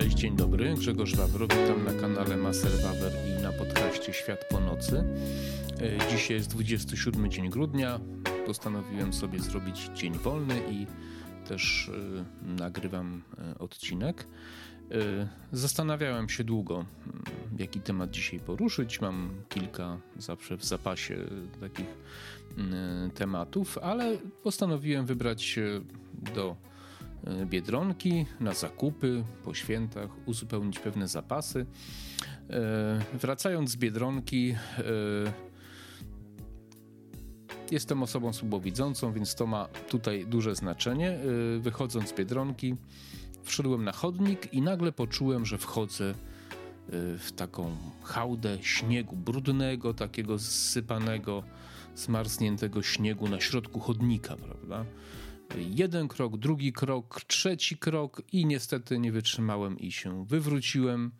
Cześć, 0.00 0.16
dzień 0.16 0.36
dobry. 0.36 0.74
Grzegorz 0.74 1.14
Wawro, 1.14 1.46
witam 1.46 1.84
na 1.84 2.00
kanale 2.00 2.36
Maser 2.36 2.72
Wawer 2.82 3.12
i 3.28 3.42
na 3.42 3.52
podcaście 3.52 4.12
Świat 4.12 4.44
po 4.50 4.60
nocy. 4.60 5.04
E, 5.80 6.10
dzisiaj 6.10 6.36
jest 6.36 6.50
27 6.50 7.30
dzień 7.30 7.50
grudnia. 7.50 8.00
Postanowiłem 8.46 9.12
sobie 9.12 9.38
zrobić 9.38 9.90
dzień 9.94 10.12
wolny 10.12 10.62
i 10.70 10.86
też 11.48 11.88
y, 11.88 12.24
nagrywam 12.42 13.22
y, 13.54 13.58
odcinek. 13.58 14.26
Zastanawiałem 15.52 16.28
się 16.28 16.44
długo, 16.44 16.84
jaki 17.58 17.80
temat 17.80 18.10
dzisiaj 18.10 18.40
poruszyć. 18.40 19.00
Mam 19.00 19.30
kilka 19.48 19.98
zawsze 20.16 20.56
w 20.56 20.64
zapasie 20.64 21.16
takich 21.60 21.98
tematów, 23.14 23.78
ale 23.78 24.18
postanowiłem 24.42 25.06
wybrać 25.06 25.58
do 26.34 26.56
Biedronki 27.46 28.26
na 28.40 28.54
zakupy 28.54 29.24
po 29.44 29.54
świętach, 29.54 30.10
uzupełnić 30.26 30.78
pewne 30.78 31.08
zapasy. 31.08 31.66
Wracając 33.14 33.70
z 33.70 33.76
Biedronki, 33.76 34.54
Jestem 37.70 38.02
osobą 38.02 38.32
słabowidzącą, 38.32 39.12
więc 39.12 39.34
to 39.34 39.46
ma 39.46 39.68
tutaj 39.88 40.26
duże 40.26 40.54
znaczenie. 40.54 41.18
Wychodząc 41.60 42.08
z 42.08 42.12
Biedronki, 42.12 42.76
wszedłem 43.42 43.84
na 43.84 43.92
chodnik 43.92 44.54
i 44.54 44.62
nagle 44.62 44.92
poczułem, 44.92 45.46
że 45.46 45.58
wchodzę 45.58 46.14
w 47.18 47.32
taką 47.36 47.76
hałdę 48.02 48.58
śniegu 48.60 49.16
brudnego, 49.16 49.94
takiego 49.94 50.38
zsypanego, 50.38 51.42
zmarzniętego 51.94 52.82
śniegu 52.82 53.28
na 53.28 53.40
środku 53.40 53.80
chodnika, 53.80 54.36
prawda? 54.36 54.84
Jeden 55.54 56.08
krok, 56.08 56.36
drugi 56.36 56.72
krok, 56.72 57.20
trzeci 57.26 57.76
krok 57.76 58.22
i 58.32 58.46
niestety 58.46 58.98
nie 58.98 59.12
wytrzymałem 59.12 59.78
i 59.78 59.92
się 59.92 60.26
wywróciłem. 60.26 61.10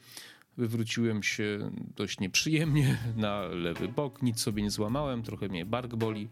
Wywróciłem 0.56 1.22
się 1.22 1.70
dość 1.96 2.20
nieprzyjemnie 2.20 2.98
na 3.16 3.40
lewy 3.40 3.88
bok, 3.88 4.22
nic 4.22 4.40
sobie 4.40 4.62
nie 4.62 4.70
złamałem, 4.70 5.22
trochę 5.22 5.48
mnie 5.48 5.66
bark 5.66 5.94
boli. 5.94 6.28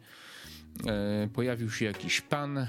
E, 0.87 1.29
pojawił 1.33 1.71
się 1.71 1.85
jakiś 1.85 2.21
pan 2.21 2.59
e, 2.59 2.69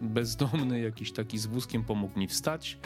bezdomny, 0.00 0.80
jakiś 0.80 1.12
taki 1.12 1.38
z 1.38 1.46
wózkiem, 1.46 1.84
pomógł 1.84 2.18
mi 2.18 2.28
wstać. 2.28 2.78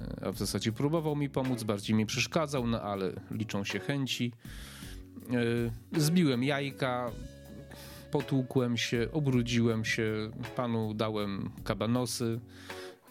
E, 0.00 0.26
a 0.26 0.32
w 0.32 0.38
zasadzie 0.38 0.72
próbował 0.72 1.16
mi 1.16 1.30
pomóc, 1.30 1.62
bardziej 1.62 1.96
mi 1.96 2.06
przeszkadzał, 2.06 2.66
no 2.66 2.82
ale 2.82 3.12
liczą 3.30 3.64
się 3.64 3.78
chęci. 3.80 4.32
Zbiłem 5.96 6.44
jajka, 6.44 7.10
potłukłem 8.10 8.76
się, 8.76 9.08
obrudziłem 9.12 9.84
się, 9.84 10.30
panu 10.56 10.94
dałem 10.94 11.50
kabanosy, 11.64 12.40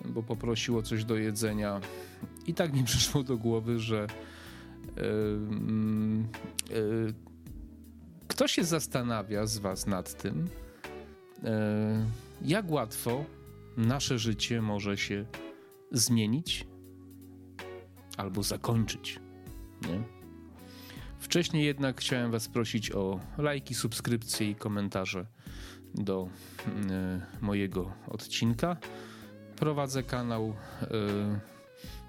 bo 0.05 0.23
poprosił 0.23 0.77
o 0.77 0.81
coś 0.81 1.05
do 1.05 1.15
jedzenia. 1.15 1.81
I 2.47 2.53
tak 2.53 2.73
mi 2.73 2.83
przyszło 2.89 3.23
do 3.23 3.37
głowy, 3.37 3.79
że 3.79 4.07
yy, 4.95 5.03
yy, 6.69 7.13
kto 8.27 8.47
się 8.47 8.63
zastanawia 8.63 9.45
z 9.45 9.57
Was 9.57 9.87
nad 9.87 10.21
tym, 10.21 10.47
yy, 11.43 11.49
jak 12.41 12.71
łatwo 12.71 13.25
nasze 13.77 14.19
życie 14.19 14.61
może 14.61 14.97
się 14.97 15.25
zmienić 15.91 16.67
albo 18.17 18.43
zakończyć. 18.43 19.19
Nie? 19.81 20.18
Wcześniej 21.19 21.65
jednak 21.65 22.01
chciałem 22.01 22.31
Was 22.31 22.47
prosić 22.47 22.91
o 22.91 23.19
lajki, 23.37 23.75
subskrypcje 23.75 24.49
i 24.49 24.55
komentarze 24.55 25.25
do 25.95 26.29
y, 26.67 26.69
mojego 27.41 27.93
odcinka. 28.07 28.77
Prowadzę 29.55 30.03
kanał 30.03 30.49
y, 30.49 30.85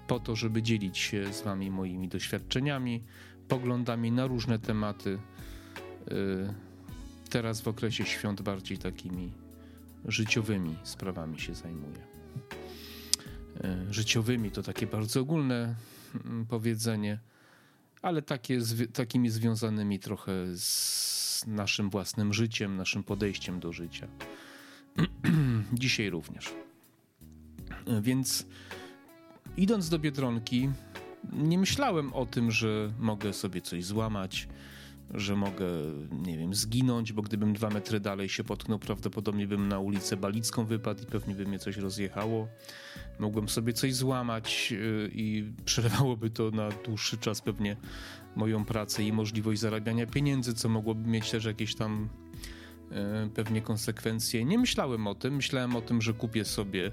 po 0.07 0.19
to, 0.19 0.35
żeby 0.35 0.63
dzielić 0.63 0.97
się 0.97 1.33
z 1.33 1.41
Wami 1.41 1.71
moimi 1.71 2.07
doświadczeniami, 2.07 3.03
poglądami 3.47 4.11
na 4.11 4.27
różne 4.27 4.59
tematy. 4.59 5.19
Y, 6.11 6.53
teraz 7.29 7.61
w 7.61 7.67
okresie 7.67 8.05
świąt 8.05 8.41
bardziej 8.41 8.77
takimi 8.77 9.33
życiowymi 10.05 10.75
sprawami 10.83 11.39
się 11.39 11.55
zajmuję. 11.55 12.11
Życiowymi 13.89 14.51
to 14.51 14.63
takie 14.63 14.87
bardzo 14.87 15.21
ogólne 15.21 15.75
mm, 16.25 16.45
powiedzenie 16.45 17.19
ale 18.01 18.21
takie, 18.21 18.59
takimi 18.93 19.29
związanymi 19.29 19.99
trochę 19.99 20.31
z 20.55 21.43
naszym 21.47 21.89
własnym 21.89 22.33
życiem, 22.33 22.77
naszym 22.77 23.03
podejściem 23.03 23.59
do 23.59 23.73
życia. 23.73 24.07
Dzisiaj 25.73 26.09
również. 26.09 26.53
Więc 28.01 28.45
idąc 29.57 29.89
do 29.89 29.99
biedronki, 29.99 30.69
nie 31.33 31.57
myślałem 31.57 32.13
o 32.13 32.25
tym, 32.25 32.51
że 32.51 32.93
mogę 32.99 33.33
sobie 33.33 33.61
coś 33.61 33.85
złamać, 33.85 34.47
że 35.13 35.35
mogę, 35.35 35.67
nie 36.11 36.37
wiem, 36.37 36.53
zginąć, 36.53 37.13
bo 37.13 37.21
gdybym 37.21 37.53
dwa 37.53 37.69
metry 37.69 37.99
dalej 37.99 38.29
się 38.29 38.43
potknął, 38.43 38.79
prawdopodobnie 38.79 39.47
bym 39.47 39.67
na 39.67 39.79
ulicę 39.79 40.17
Balicką 40.17 40.65
wypadł 40.65 41.03
i 41.03 41.05
pewnie 41.05 41.35
by 41.35 41.45
mnie 41.45 41.59
coś 41.59 41.77
rozjechało. 41.77 42.47
Mogłem 43.19 43.49
sobie 43.49 43.73
coś 43.73 43.93
złamać 43.93 44.73
y, 44.77 45.11
i 45.13 45.51
przerwałoby 45.65 46.29
to 46.29 46.51
na 46.51 46.69
dłuższy 46.69 47.17
czas 47.17 47.41
pewnie 47.41 47.77
moją 48.35 48.65
pracę 48.65 49.03
i 49.03 49.13
możliwość 49.13 49.61
zarabiania 49.61 50.07
pieniędzy, 50.07 50.53
co 50.53 50.69
mogłoby 50.69 51.09
mieć 51.09 51.31
też 51.31 51.45
jakieś 51.45 51.75
tam 51.75 52.09
y, 53.25 53.29
pewnie 53.29 53.61
konsekwencje. 53.61 54.45
Nie 54.45 54.57
myślałem 54.57 55.07
o 55.07 55.15
tym. 55.15 55.35
Myślałem 55.35 55.75
o 55.75 55.81
tym, 55.81 56.01
że 56.01 56.13
kupię 56.13 56.45
sobie 56.45 56.91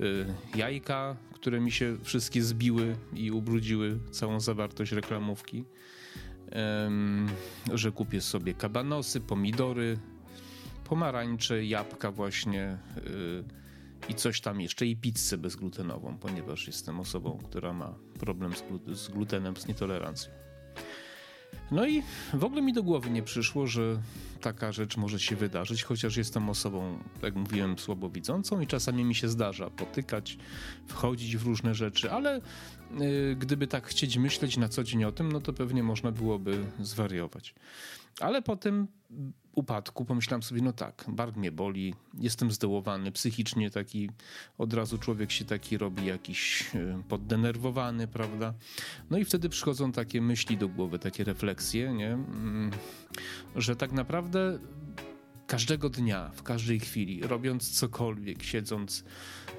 y, 0.00 0.26
jajka, 0.54 1.16
które 1.32 1.60
mi 1.60 1.72
się 1.72 1.96
wszystkie 2.02 2.42
zbiły 2.42 2.96
i 3.14 3.30
ubrudziły 3.30 3.98
całą 4.10 4.40
zawartość 4.40 4.92
reklamówki 4.92 5.64
że 7.74 7.92
kupię 7.92 8.20
sobie 8.20 8.54
kabanosy, 8.54 9.20
pomidory, 9.20 9.98
pomarańcze, 10.84 11.64
jabłka 11.64 12.12
właśnie 12.12 12.78
y, 12.96 13.44
i 14.08 14.14
coś 14.14 14.40
tam 14.40 14.60
jeszcze 14.60 14.86
i 14.86 14.96
pizzę 14.96 15.38
bezglutenową, 15.38 16.18
ponieważ 16.18 16.66
jestem 16.66 17.00
osobą, 17.00 17.38
która 17.44 17.72
ma 17.72 17.94
problem 18.20 18.52
z, 18.92 19.08
glutenem, 19.08 19.56
z 19.56 19.66
nietolerancją. 19.66 20.47
No 21.70 21.86
i 21.86 22.02
w 22.34 22.44
ogóle 22.44 22.62
mi 22.62 22.72
do 22.72 22.82
głowy 22.82 23.10
nie 23.10 23.22
przyszło, 23.22 23.66
że 23.66 23.98
taka 24.40 24.72
rzecz 24.72 24.96
może 24.96 25.20
się 25.20 25.36
wydarzyć, 25.36 25.82
chociaż 25.82 26.16
jestem 26.16 26.50
osobą, 26.50 26.98
jak 27.22 27.34
mówiłem, 27.34 27.78
słabowidzącą 27.78 28.60
i 28.60 28.66
czasami 28.66 29.04
mi 29.04 29.14
się 29.14 29.28
zdarza 29.28 29.70
potykać, 29.70 30.38
wchodzić 30.86 31.36
w 31.36 31.46
różne 31.46 31.74
rzeczy, 31.74 32.10
ale 32.10 32.40
y, 33.00 33.36
gdyby 33.38 33.66
tak 33.66 33.86
chcieć 33.86 34.16
myśleć 34.16 34.56
na 34.56 34.68
co 34.68 34.84
dzień 34.84 35.04
o 35.04 35.12
tym, 35.12 35.32
no 35.32 35.40
to 35.40 35.52
pewnie 35.52 35.82
można 35.82 36.12
byłoby 36.12 36.64
zwariować. 36.80 37.54
Ale 38.20 38.42
po 38.42 38.56
tym 38.56 38.86
upadku 39.58 40.04
pomyślałem 40.04 40.42
sobie, 40.42 40.62
no 40.62 40.72
tak, 40.72 41.04
bark 41.08 41.36
mnie 41.36 41.52
boli, 41.52 41.94
jestem 42.18 42.50
zdołowany, 42.50 43.12
psychicznie 43.12 43.70
taki, 43.70 44.10
od 44.58 44.74
razu 44.74 44.98
człowiek 44.98 45.32
się 45.32 45.44
taki 45.44 45.78
robi 45.78 46.06
jakiś 46.06 46.70
e, 46.74 47.02
poddenerwowany, 47.08 48.08
prawda? 48.08 48.54
No 49.10 49.18
i 49.18 49.24
wtedy 49.24 49.48
przychodzą 49.48 49.92
takie 49.92 50.20
myśli 50.20 50.56
do 50.56 50.68
głowy, 50.68 50.98
takie 50.98 51.24
refleksje, 51.24 51.92
nie? 51.92 52.12
Mm, 52.12 52.70
że 53.56 53.76
tak 53.76 53.92
naprawdę 53.92 54.58
każdego 55.46 55.90
dnia, 55.90 56.30
w 56.34 56.42
każdej 56.42 56.80
chwili, 56.80 57.22
robiąc 57.22 57.70
cokolwiek, 57.70 58.42
siedząc 58.42 59.04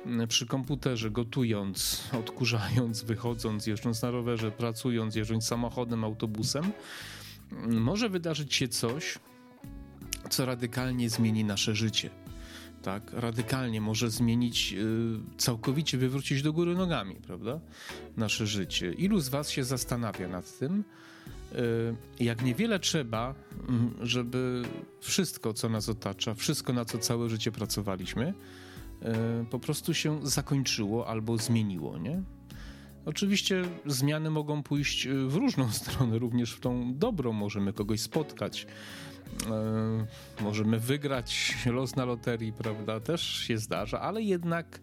mm, 0.06 0.28
przy 0.28 0.46
komputerze, 0.46 1.12
gotując, 1.12 2.04
odkurzając, 2.20 3.04
wychodząc, 3.04 3.68
jeżdżąc 3.68 4.02
na 4.02 4.12
rowerze, 4.12 4.52
pracując, 4.52 5.16
jeżdżąc 5.16 5.45
samochodem, 5.45 6.04
autobusem, 6.04 6.72
może 7.68 8.10
wydarzyć 8.10 8.56
się 8.56 8.68
coś, 8.68 9.19
co 10.30 10.46
radykalnie 10.46 11.10
zmieni 11.10 11.44
nasze 11.44 11.76
życie. 11.76 12.10
Tak, 12.81 13.14
radykalnie 13.14 13.81
może 13.81 14.10
zmienić, 14.10 14.74
y, 14.74 15.38
całkowicie 15.38 15.98
wywrócić 15.98 16.42
do 16.42 16.54
góry 16.54 16.76
nogami, 16.76 17.16
prawda? 17.16 17.60
Nasze 18.18 18.48
życie. 18.48 18.94
Ilu 18.94 19.20
z 19.20 19.30
Was 19.30 19.50
się 19.50 19.64
zastanawia 19.64 20.28
nad 20.28 20.60
tym, 20.60 20.84
y, 22.20 22.24
jak 22.24 22.44
niewiele 22.44 22.80
trzeba, 22.80 23.36
mm, 23.70 23.94
żeby 24.02 24.64
wszystko, 25.02 25.54
co 25.54 25.70
nas 25.70 25.90
otacza, 25.90 26.34
wszystko, 26.36 26.74
na 26.74 26.86
co 26.86 26.98
całe 26.98 27.30
życie 27.30 27.52
pracowaliśmy, 27.52 28.34
y, 29.44 29.46
po 29.46 29.60
prostu 29.60 29.94
się 29.94 30.20
zakończyło 30.28 31.08
albo 31.08 31.38
zmieniło, 31.38 31.98
nie? 31.98 32.24
Oczywiście 33.06 33.64
zmiany 33.86 34.30
mogą 34.30 34.64
pójść 34.64 35.08
w 35.08 35.36
różną 35.36 35.72
stronę, 35.81 36.20
również 36.20 36.54
w 36.54 36.60
tą 36.60 36.94
dobrą. 36.98 37.34
Możemy 37.34 37.74
kogoś 37.74 38.02
spotkać, 38.02 38.68
e, 39.50 40.44
możemy 40.44 40.80
wygrać 40.80 41.58
los 41.66 41.96
na 41.96 42.06
loterii, 42.06 42.54
prawda? 42.54 43.00
Też 43.00 43.22
się 43.22 43.58
zdarza, 43.58 44.02
ale 44.02 44.22
jednak 44.22 44.80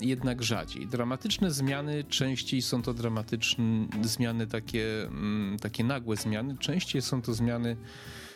jednak 0.00 0.42
rzadziej. 0.42 0.86
Dramatyczne 0.86 1.50
zmiany 1.50 2.04
częściej 2.04 2.62
są 2.62 2.82
to 2.82 2.94
dramatyczne 2.94 3.86
zmiany, 4.02 4.46
takie, 4.46 5.04
mm, 5.04 5.58
takie 5.58 5.84
nagłe 5.84 6.16
zmiany. 6.16 6.58
Częściej 6.58 7.02
są 7.02 7.22
to 7.22 7.34
zmiany, 7.34 7.76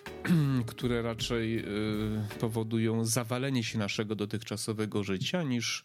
które 0.66 1.02
raczej 1.02 1.58
e, 1.58 1.64
powodują 2.40 3.04
zawalenie 3.04 3.64
się 3.64 3.78
naszego 3.78 4.14
dotychczasowego 4.14 5.04
życia 5.04 5.42
niż 5.42 5.84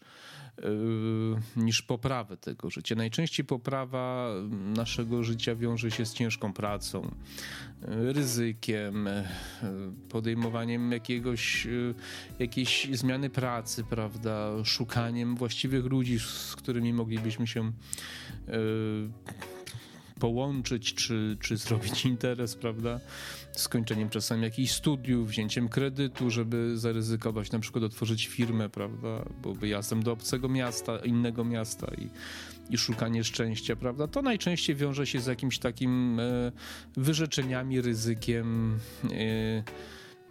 niż 1.56 1.82
poprawę 1.82 2.36
tego 2.36 2.70
życia. 2.70 2.94
Najczęściej 2.94 3.46
poprawa 3.46 4.34
naszego 4.76 5.24
życia 5.24 5.54
wiąże 5.54 5.90
się 5.90 6.06
z 6.06 6.14
ciężką 6.14 6.52
pracą, 6.52 7.10
ryzykiem, 7.88 9.08
podejmowaniem 10.08 10.92
jakiegoś, 10.92 11.66
jakiejś 12.38 12.88
zmiany 12.92 13.30
pracy, 13.30 13.84
prawda, 13.84 14.64
szukaniem 14.64 15.36
właściwych 15.36 15.84
ludzi, 15.84 16.18
z 16.18 16.56
którymi 16.56 16.92
moglibyśmy 16.92 17.46
się 17.46 17.72
połączyć, 20.22 20.94
czy, 20.94 21.36
czy 21.40 21.56
zrobić 21.56 22.04
interes, 22.14 22.56
prawda? 22.56 23.00
Skończeniem 23.52 24.10
czasami 24.10 24.42
jakichś 24.42 24.72
studiów, 24.72 25.28
wzięciem 25.28 25.68
kredytu, 25.68 26.30
żeby 26.30 26.78
zaryzykować, 26.78 27.52
na 27.52 27.58
przykład 27.58 27.84
otworzyć 27.84 28.26
firmę, 28.26 28.68
prawda? 28.68 29.24
Bo 29.42 29.54
wyjazdem 29.54 30.02
do 30.02 30.12
obcego 30.12 30.48
miasta, 30.48 30.98
innego 30.98 31.44
miasta 31.44 31.86
i, 31.98 32.08
i 32.74 32.78
szukanie 32.78 33.24
szczęścia, 33.24 33.76
prawda? 33.76 34.08
To 34.08 34.22
najczęściej 34.22 34.76
wiąże 34.76 35.06
się 35.06 35.20
z 35.20 35.26
jakimś 35.26 35.58
takim 35.58 36.20
e, 36.20 36.52
wyrzeczeniami, 36.96 37.80
ryzykiem. 37.80 38.78
E, 39.04 39.62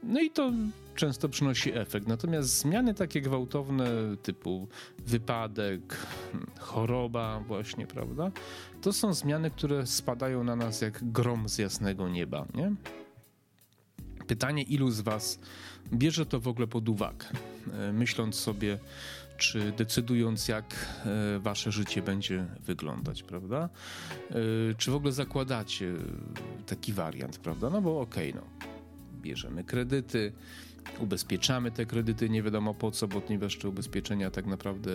no 0.04 0.22
i 0.22 0.30
to 0.30 0.52
często 0.96 1.30
przynosi 1.30 1.74
efekt. 1.74 2.08
Natomiast 2.08 2.50
zmiany 2.50 2.94
takie 2.94 3.22
gwałtowne, 3.22 3.88
typu 4.22 4.68
wypadek, 5.00 5.98
choroba, 6.60 7.40
właśnie, 7.48 7.88
prawda? 7.88 8.32
To 8.82 8.94
są 8.94 9.14
zmiany, 9.14 9.52
które 9.52 9.88
spadają 9.88 10.44
na 10.44 10.56
nas 10.56 10.82
jak 10.82 11.12
grom 11.12 11.50
z 11.50 11.58
jasnego 11.58 12.10
nieba, 12.10 12.46
nie? 12.54 12.72
Pytanie, 14.28 14.64
ilu 14.64 14.92
z 14.92 15.02
Was 15.02 15.40
bierze 15.94 16.26
to 16.26 16.40
w 16.40 16.48
ogóle 16.48 16.68
pod 16.68 16.90
uwagę, 16.90 17.26
e, 17.74 17.94
myśląc 17.94 18.36
sobie, 18.36 18.78
czy 19.38 19.72
decydując, 19.72 20.48
jak 20.48 20.76
e, 21.36 21.40
wasze 21.40 21.72
życie 21.72 22.02
będzie 22.02 22.46
wyglądać, 22.60 23.24
prawda? 23.24 23.70
E, 24.30 24.36
czy 24.78 24.92
w 24.92 24.96
ogóle 24.96 25.12
zakładacie 25.12 25.94
taki 26.66 26.94
wariant, 26.94 27.38
prawda? 27.38 27.70
No 27.70 27.82
bo 27.82 28.02
okej, 28.02 28.30
okay, 28.30 28.42
no, 28.42 28.71
bierzemy 29.22 29.64
kredyty, 29.64 30.34
ubezpieczamy 31.00 31.72
te 31.72 31.86
kredyty, 31.86 32.30
nie 32.30 32.44
wiadomo 32.44 32.74
po 32.74 32.92
co, 32.92 33.08
ponieważ 33.08 33.58
te 33.58 33.70
ubezpieczenia 33.70 34.32
tak 34.32 34.46
naprawdę 34.46 34.92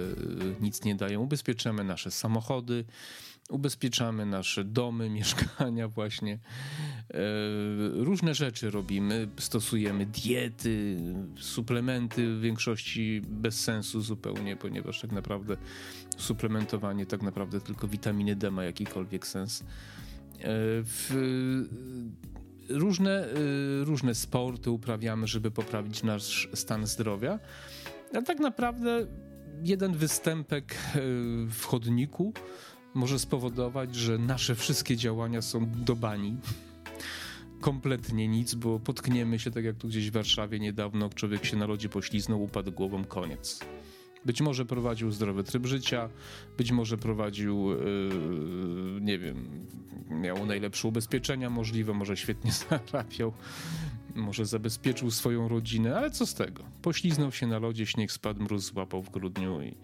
nic 0.60 0.84
nie 0.84 0.94
dają. 0.94 1.20
Ubezpieczamy 1.20 1.84
nasze 1.84 2.10
samochody, 2.10 2.84
ubezpieczamy 3.50 4.26
nasze 4.26 4.64
domy, 4.64 5.10
mieszkania 5.18 5.88
właśnie. 5.88 6.32
E, 6.34 7.18
różne 7.92 8.34
rzeczy 8.34 8.70
robimy, 8.70 9.28
stosujemy 9.38 10.06
diety, 10.06 10.96
suplementy 11.38 12.36
w 12.36 12.40
większości 12.40 13.22
bez 13.28 13.60
sensu 13.60 14.00
zupełnie, 14.00 14.56
ponieważ 14.56 15.00
tak 15.00 15.12
naprawdę 15.12 15.56
suplementowanie 16.16 17.06
tak 17.06 17.22
naprawdę 17.22 17.60
tylko 17.60 17.88
witaminy 17.88 18.36
D 18.36 18.50
ma 18.50 18.64
jakikolwiek 18.64 19.26
sens. 19.26 19.60
E, 19.60 19.64
w, 20.82 21.14
różne, 22.68 23.24
e, 23.24 23.34
różne 23.84 24.14
sporty 24.14 24.70
uprawiamy, 24.70 25.26
żeby 25.26 25.50
poprawić 25.50 26.02
nasz 26.02 26.48
stan 26.54 26.86
zdrowia. 26.86 27.38
A 28.14 28.22
tak 28.22 28.38
naprawdę 28.38 29.06
jeden 29.62 29.92
występek 29.92 30.76
w 31.50 31.64
chodniku 31.64 32.32
może 32.94 33.18
spowodować, 33.18 33.94
że 33.94 34.18
nasze 34.18 34.54
wszystkie 34.54 34.96
działania 34.96 35.42
są 35.42 35.70
do 35.70 35.96
bani. 35.96 36.36
Kompletnie 37.60 38.28
nic, 38.28 38.54
bo 38.54 38.80
potkniemy 38.80 39.38
się, 39.38 39.50
tak 39.50 39.64
jak 39.64 39.76
tu 39.76 39.88
gdzieś 39.88 40.10
w 40.10 40.12
Warszawie 40.12 40.58
niedawno, 40.58 41.08
człowiek 41.08 41.44
się 41.44 41.56
na 41.56 41.66
lodzie 41.66 41.88
pośliznął, 41.88 42.42
upadł 42.42 42.72
głową, 42.72 43.04
koniec. 43.04 43.60
Być 44.26 44.40
może 44.40 44.64
prowadził 44.64 45.10
zdrowy 45.10 45.44
tryb 45.44 45.66
życia, 45.66 46.08
być 46.58 46.72
może 46.72 46.98
prowadził, 46.98 47.70
yy, 47.70 49.00
nie 49.00 49.18
wiem, 49.18 49.66
miał 50.10 50.46
najlepsze 50.46 50.88
ubezpieczenia 50.88 51.50
możliwe, 51.50 51.94
może 51.94 52.16
świetnie 52.16 52.52
zarabiał, 52.68 53.32
może 54.16 54.46
zabezpieczył 54.46 55.10
swoją 55.10 55.48
rodzinę, 55.48 55.96
ale 55.96 56.10
co 56.10 56.26
z 56.26 56.34
tego? 56.34 56.64
Pośliznął 56.82 57.32
się 57.32 57.46
na 57.46 57.58
lodzie, 57.58 57.86
śnieg 57.86 58.12
spadł, 58.12 58.42
mróz 58.42 58.64
złapał 58.64 59.02
w 59.02 59.10
grudniu 59.10 59.62
i 59.62 59.76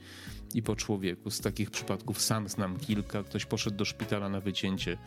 i 0.55 0.63
po 0.63 0.77
człowieku. 0.77 1.31
Z 1.31 1.41
takich 1.41 1.71
przypadków 1.71 2.21
sam 2.21 2.49
znam 2.49 2.79
kilka. 2.79 3.23
Ktoś 3.23 3.47
poszedł 3.47 3.77
do 3.77 3.85
szpitala 3.85 4.29
na 4.29 4.41
wycięcie, 4.41 4.99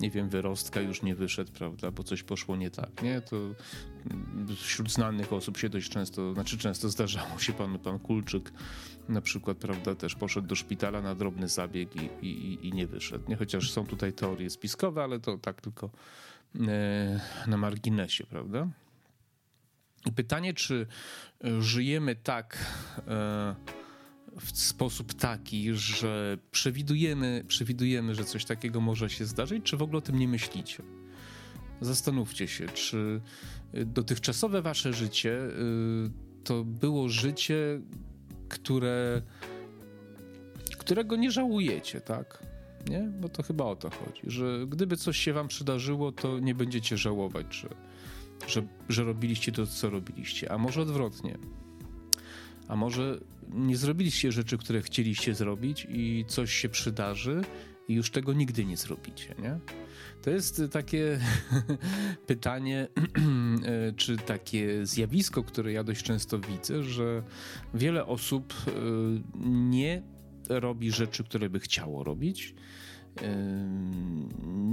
nie 0.00 0.10
wiem, 0.10 0.28
wyrostka, 0.28 0.80
już 0.80 1.02
nie 1.02 1.14
wyszedł, 1.14 1.52
prawda, 1.52 1.90
bo 1.90 2.04
coś 2.04 2.22
poszło 2.22 2.56
nie 2.56 2.70
tak, 2.70 3.02
nie? 3.02 3.20
To 3.20 3.36
wśród 4.56 4.92
znanych 4.92 5.32
osób 5.32 5.56
się 5.56 5.68
dość 5.68 5.90
często, 5.90 6.34
znaczy 6.34 6.58
często 6.58 6.88
zdarzało 6.88 7.38
się 7.38 7.52
pan, 7.52 7.78
pan 7.78 7.98
Kulczyk 7.98 8.52
na 9.08 9.20
przykład, 9.20 9.56
prawda, 9.58 9.94
też 9.94 10.14
poszedł 10.14 10.46
do 10.46 10.54
szpitala 10.54 11.02
na 11.02 11.14
drobny 11.14 11.48
zabieg 11.48 11.96
i, 11.96 12.26
i, 12.26 12.68
i 12.68 12.72
nie 12.72 12.86
wyszedł, 12.86 13.24
nie? 13.28 13.36
Chociaż 13.36 13.70
są 13.70 13.86
tutaj 13.86 14.12
teorie 14.12 14.50
spiskowe, 14.50 15.02
ale 15.02 15.20
to 15.20 15.38
tak 15.38 15.60
tylko 15.60 15.90
na 17.46 17.56
marginesie, 17.56 18.26
prawda? 18.26 18.68
Pytanie, 20.16 20.54
czy 20.54 20.86
żyjemy 21.60 22.16
tak... 22.16 22.58
E, 23.08 23.54
w 24.40 24.58
sposób 24.58 25.14
taki, 25.14 25.74
że 25.74 26.38
przewidujemy, 26.50 27.44
przewidujemy, 27.48 28.14
że 28.14 28.24
coś 28.24 28.44
takiego 28.44 28.80
może 28.80 29.10
się 29.10 29.24
zdarzyć, 29.24 29.64
czy 29.64 29.76
w 29.76 29.82
ogóle 29.82 29.98
o 29.98 30.00
tym 30.00 30.18
nie 30.18 30.28
myślicie? 30.28 30.82
Zastanówcie 31.80 32.48
się, 32.48 32.66
czy 32.66 33.20
dotychczasowe 33.86 34.62
wasze 34.62 34.92
życie 34.92 35.32
y, 35.32 36.10
to 36.44 36.64
było 36.64 37.08
życie, 37.08 37.80
które, 38.48 39.22
którego 40.78 41.16
nie 41.16 41.30
żałujecie, 41.30 42.00
tak? 42.00 42.42
Nie? 42.90 43.00
Bo 43.20 43.28
to 43.28 43.42
chyba 43.42 43.64
o 43.64 43.76
to 43.76 43.90
chodzi, 43.90 44.22
że 44.26 44.66
gdyby 44.68 44.96
coś 44.96 45.18
się 45.18 45.32
wam 45.32 45.48
przydarzyło, 45.48 46.12
to 46.12 46.38
nie 46.38 46.54
będziecie 46.54 46.96
żałować, 46.96 47.54
że, 47.54 47.68
że, 48.46 48.62
że 48.88 49.04
robiliście 49.04 49.52
to, 49.52 49.66
co 49.66 49.90
robiliście. 49.90 50.52
A 50.52 50.58
może 50.58 50.82
odwrotnie. 50.82 51.38
A 52.68 52.76
może 52.76 53.20
nie 53.52 53.76
zrobiliście 53.76 54.32
rzeczy, 54.32 54.58
które 54.58 54.82
chcieliście 54.82 55.34
zrobić 55.34 55.86
i 55.90 56.24
coś 56.28 56.52
się 56.54 56.68
przydarzy 56.68 57.42
i 57.88 57.94
już 57.94 58.10
tego 58.10 58.32
nigdy 58.32 58.64
nie 58.64 58.76
zrobicie, 58.76 59.34
nie? 59.38 59.58
To 60.22 60.30
jest 60.30 60.62
takie 60.70 61.20
pytanie, 62.26 62.88
czy 63.96 64.16
takie 64.16 64.86
zjawisko, 64.86 65.42
które 65.42 65.72
ja 65.72 65.84
dość 65.84 66.02
często 66.02 66.38
widzę, 66.38 66.82
że 66.82 67.22
wiele 67.74 68.06
osób 68.06 68.54
e, 68.66 68.70
nie 69.44 70.02
robi 70.48 70.92
rzeczy, 70.92 71.24
które 71.24 71.50
by 71.50 71.60
chciało 71.60 72.04
robić. 72.04 72.54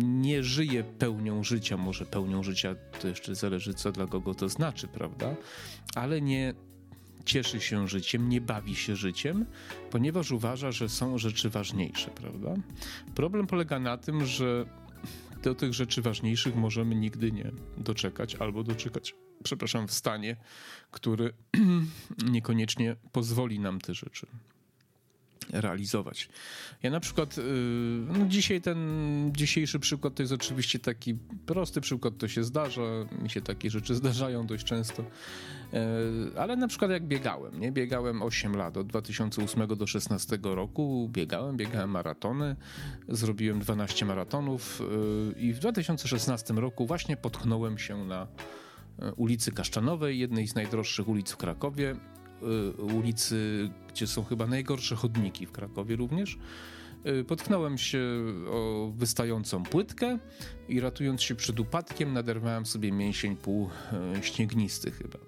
Nie 0.03 0.44
żyje 0.44 0.84
pełnią 0.84 1.44
życia, 1.44 1.77
może 1.77 2.05
pełnią 2.05 2.44
życia 2.44 2.75
to 3.01 3.08
jeszcze 3.08 3.36
zależy, 3.36 3.74
co 3.74 3.91
dla 3.91 4.08
kogo 4.08 4.36
to 4.36 4.50
znaczy, 4.50 4.88
prawda? 4.88 5.36
Ale 5.96 6.22
nie 6.22 6.53
cieszy 7.25 7.62
się 7.62 7.88
życiem, 7.88 8.29
nie 8.29 8.41
bawi 8.41 8.75
się 8.75 8.96
życiem, 8.96 9.46
ponieważ 9.91 10.32
uważa, 10.32 10.72
że 10.72 10.89
są 10.89 11.17
rzeczy 11.17 11.50
ważniejsze, 11.50 12.12
prawda? 12.12 12.53
Problem 13.15 13.48
polega 13.48 13.79
na 13.79 13.98
tym, 13.98 14.25
że 14.25 14.65
do 15.44 15.55
tych 15.55 15.74
rzeczy 15.74 16.01
ważniejszych 16.01 16.55
możemy 16.55 16.96
nigdy 16.96 17.32
nie 17.32 17.51
doczekać 17.77 18.36
albo 18.36 18.63
doczekać, 18.63 19.15
przepraszam, 19.44 19.88
w 19.88 19.91
stanie, 19.91 20.36
który 20.91 21.34
niekoniecznie 22.32 22.96
pozwoli 23.12 23.60
nam 23.60 23.82
te 23.82 23.94
rzeczy 23.94 24.27
realizować. 25.49 26.29
Ja 26.83 26.89
na 26.89 26.99
przykład, 26.99 27.37
y, 27.37 27.41
no 28.07 28.25
dzisiaj 28.27 28.61
ten 28.61 28.77
dzisiejszy 29.35 29.79
przykład 29.79 30.15
to 30.15 30.23
jest 30.23 30.33
oczywiście 30.33 30.79
taki 30.79 31.15
prosty 31.45 31.81
przykład, 31.81 32.17
to 32.17 32.27
się 32.27 32.43
zdarza, 32.43 32.81
mi 33.21 33.29
się 33.29 33.41
takie 33.41 33.69
rzeczy 33.69 33.95
zdarzają 33.95 34.47
dość 34.47 34.63
często, 34.63 35.03
y, 35.03 36.39
ale 36.39 36.55
na 36.55 36.67
przykład 36.67 36.91
jak 36.91 37.03
biegałem, 37.07 37.59
nie? 37.59 37.71
Biegałem 37.71 38.21
8 38.21 38.55
lat, 38.55 38.77
od 38.77 38.87
2008 38.87 39.67
do 39.67 39.75
2016 39.75 40.39
roku 40.43 41.09
biegałem, 41.11 41.57
biegałem 41.57 41.89
maratony, 41.89 42.55
zrobiłem 43.07 43.59
12 43.59 44.05
maratonów 44.05 44.81
y, 45.35 45.39
i 45.39 45.53
w 45.53 45.59
2016 45.59 46.53
roku 46.53 46.85
właśnie 46.85 47.17
potknąłem 47.17 47.77
się 47.77 48.05
na 48.05 48.27
ulicy 49.15 49.51
Kaszczanowej, 49.51 50.19
jednej 50.19 50.47
z 50.47 50.55
najdroższych 50.55 51.07
ulic 51.07 51.31
w 51.31 51.37
Krakowie 51.37 51.95
ulicy, 52.77 53.69
gdzie 53.89 54.07
są 54.07 54.23
chyba 54.23 54.47
najgorsze 54.47 54.95
chodniki 54.95 55.45
w 55.45 55.51
Krakowie 55.51 55.95
również. 55.95 56.37
Y, 57.07 57.23
potknąłem 57.23 57.77
się 57.77 57.99
o 58.51 58.91
wystającą 58.95 59.63
płytkę 59.63 60.19
i 60.69 60.79
ratując 60.79 61.21
się 61.21 61.35
przed 61.35 61.59
upadkiem 61.59 62.13
naderwałem 62.13 62.65
sobie 62.65 62.91
mięsień 62.91 63.35
półśniegnisty 63.35 64.91
chyba. 64.91 65.17
Y, 65.17 65.21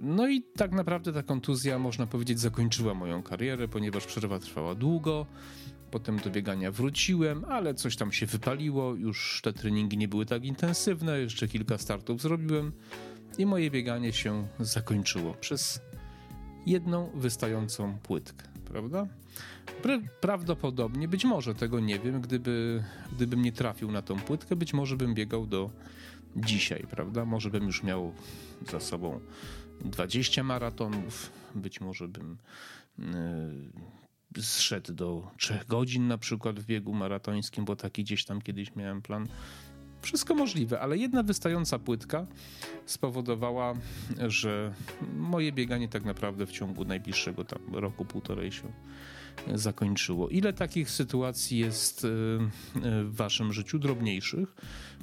no 0.00 0.28
i 0.28 0.42
tak 0.42 0.72
naprawdę 0.72 1.12
ta 1.12 1.22
kontuzja, 1.22 1.78
można 1.78 2.06
powiedzieć, 2.06 2.40
zakończyła 2.40 2.94
moją 2.94 3.22
karierę, 3.22 3.68
ponieważ 3.68 4.06
przerwa 4.06 4.38
trwała 4.38 4.74
długo. 4.74 5.26
Potem 5.90 6.18
do 6.18 6.30
biegania 6.30 6.72
wróciłem, 6.72 7.44
ale 7.44 7.74
coś 7.74 7.96
tam 7.96 8.12
się 8.12 8.26
wypaliło, 8.26 8.94
już 8.94 9.40
te 9.44 9.52
treningi 9.52 9.98
nie 9.98 10.08
były 10.08 10.26
tak 10.26 10.44
intensywne, 10.44 11.20
jeszcze 11.20 11.48
kilka 11.48 11.78
startów 11.78 12.22
zrobiłem 12.22 12.72
i 13.38 13.46
moje 13.46 13.70
bieganie 13.70 14.12
się 14.12 14.48
zakończyło. 14.60 15.34
Przez 15.34 15.80
jedną 16.66 17.10
wystającą 17.14 17.98
płytkę, 17.98 18.44
prawda? 18.64 19.06
Prawdopodobnie, 20.20 21.08
być 21.08 21.24
może 21.24 21.54
tego 21.54 21.80
nie 21.80 21.98
wiem, 21.98 22.20
gdyby, 22.20 22.84
gdybym 23.12 23.42
nie 23.42 23.52
trafił 23.52 23.90
na 23.90 24.02
tą 24.02 24.16
płytkę, 24.16 24.56
być 24.56 24.74
może 24.74 24.96
bym 24.96 25.14
biegał 25.14 25.46
do 25.46 25.70
dzisiaj, 26.36 26.86
prawda? 26.90 27.24
Może 27.24 27.50
bym 27.50 27.66
już 27.66 27.82
miał 27.82 28.12
za 28.70 28.80
sobą 28.80 29.20
20 29.80 30.42
maratonów, 30.42 31.30
być 31.54 31.80
może 31.80 32.08
bym 32.08 32.38
yy, 32.98 34.42
zszedł 34.42 34.92
do 34.92 35.30
3 35.36 35.60
godzin 35.68 36.08
na 36.08 36.18
przykład 36.18 36.60
w 36.60 36.66
biegu 36.66 36.94
maratońskim, 36.94 37.64
bo 37.64 37.76
taki 37.76 38.04
gdzieś 38.04 38.24
tam 38.24 38.42
kiedyś 38.42 38.76
miałem 38.76 39.02
plan. 39.02 39.28
Wszystko 40.08 40.34
możliwe, 40.34 40.80
ale 40.80 40.96
jedna 40.96 41.22
wystająca 41.22 41.78
płytka 41.78 42.26
spowodowała, 42.86 43.74
że 44.26 44.74
moje 45.16 45.52
bieganie 45.52 45.88
tak 45.88 46.04
naprawdę 46.04 46.46
w 46.46 46.52
ciągu 46.52 46.84
najbliższego 46.84 47.44
tam 47.44 47.60
roku, 47.72 48.04
półtorej 48.04 48.52
się 48.52 48.72
zakończyło. 49.54 50.28
Ile 50.28 50.52
takich 50.52 50.90
sytuacji 50.90 51.58
jest 51.58 52.04
y, 52.04 52.08
y, 52.08 53.04
w 53.04 53.14
waszym 53.16 53.52
życiu, 53.52 53.78
drobniejszych, 53.78 54.54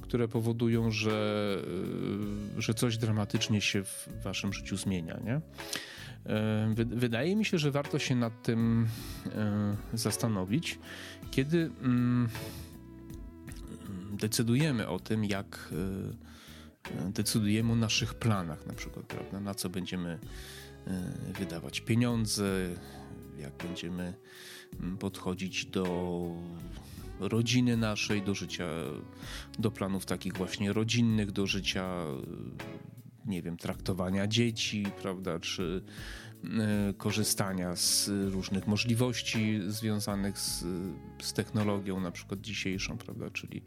które 0.02 0.28
powodują, 0.28 0.92
że, 0.92 1.58
y, 2.58 2.62
że 2.62 2.74
coś 2.74 2.98
dramatycznie 2.98 3.62
się 3.62 3.84
w 3.84 4.10
waszym 4.24 4.54
życiu 4.54 4.78
zmienia, 4.78 5.20
nie? 5.26 5.42
Wydaje 6.86 7.36
mi 7.36 7.46
się, 7.46 7.58
że 7.58 7.72
warto 7.72 8.00
się 8.00 8.16
nad 8.16 8.44
tym 8.44 8.88
zastanowić, 9.94 10.80
kiedy 11.32 11.72
mm, 11.82 12.30
decydujemy 14.16 14.88
o 14.88 15.00
tym, 15.00 15.26
jak 15.26 15.74
decydujemy 17.10 17.72
o 17.72 17.76
naszych 17.76 18.14
planach, 18.14 18.66
na 18.66 18.74
przykład, 18.74 19.06
prawda? 19.06 19.40
na 19.40 19.56
co 19.56 19.70
będziemy 19.70 20.20
wydawać 21.40 21.82
pieniądze, 21.82 22.70
jak 23.40 23.54
będziemy 23.68 24.14
podchodzić 25.00 25.66
do 25.66 26.26
rodziny 27.20 27.78
naszej, 27.78 28.22
do 28.22 28.36
życia, 28.36 28.68
do 29.60 29.72
planów 29.72 30.06
takich 30.06 30.34
właśnie 30.34 30.74
rodzinnych, 30.74 31.32
do 31.32 31.48
życia, 31.48 32.06
nie 33.26 33.42
wiem, 33.42 33.58
traktowania 33.58 34.28
dzieci, 34.28 34.86
prawda, 35.02 35.40
czy 35.40 35.82
E, 35.82 36.25
korzystania 36.98 37.76
z 37.76 38.10
różnych 38.34 38.68
możliwości 38.68 39.62
związanych 39.68 40.40
z, 40.40 40.66
z 41.22 41.34
technologią, 41.34 42.00
na 42.00 42.12
przykład 42.12 42.42
dzisiejszą, 42.42 42.98
prawda? 42.98 43.30
Czyli 43.30 43.62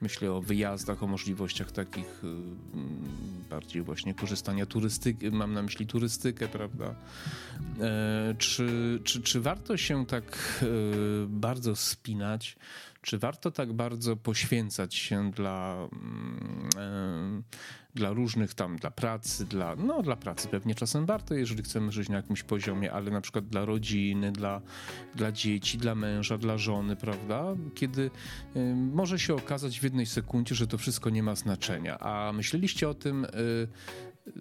myślę 0.00 0.32
o 0.32 0.42
wyjazdach, 0.42 1.02
o 1.02 1.06
możliwościach 1.06 1.72
takich 1.72 2.22
e, 2.24 3.50
bardziej 3.50 3.82
właśnie 3.82 4.14
korzystania 4.14 4.66
turystyki, 4.66 5.30
mam 5.30 5.52
na 5.52 5.62
myśli 5.62 5.86
turystykę, 5.86 6.48
prawda? 6.48 6.94
E, 7.80 8.34
czy, 8.38 9.00
czy, 9.04 9.22
czy 9.22 9.40
warto 9.40 9.76
się 9.76 10.06
tak 10.06 10.64
bardzo 11.28 11.76
spinać? 11.76 12.56
Czy 13.02 13.18
warto 13.18 13.50
tak 13.50 13.72
bardzo 13.72 14.16
poświęcać 14.16 14.94
się 14.94 15.30
dla, 15.30 15.88
mm, 16.76 17.42
dla 17.94 18.10
różnych 18.10 18.54
tam, 18.54 18.76
dla 18.76 18.90
pracy, 18.90 19.44
dla, 19.44 19.76
no 19.76 20.02
dla 20.02 20.16
pracy 20.16 20.48
pewnie 20.48 20.74
czasem 20.74 21.06
warto, 21.06 21.34
jeżeli 21.34 21.62
chcemy 21.62 21.92
żyć 21.92 22.08
na 22.08 22.16
jakimś 22.16 22.42
poziomie, 22.42 22.92
ale 22.92 23.10
na 23.10 23.20
przykład 23.20 23.48
dla 23.48 23.64
rodziny, 23.64 24.32
dla, 24.32 24.60
dla 25.14 25.32
dzieci, 25.32 25.78
dla 25.78 25.94
męża, 25.94 26.38
dla 26.38 26.58
żony, 26.58 26.96
prawda? 26.96 27.44
Kiedy 27.74 28.10
y, 28.56 28.74
może 28.74 29.18
się 29.18 29.34
okazać 29.34 29.80
w 29.80 29.82
jednej 29.82 30.06
sekundzie, 30.06 30.54
że 30.54 30.66
to 30.66 30.78
wszystko 30.78 31.10
nie 31.10 31.22
ma 31.22 31.34
znaczenia. 31.34 31.98
A 31.98 32.32
myśleliście 32.32 32.88
o 32.88 32.94
tym, 32.94 33.24
y, 33.24 33.68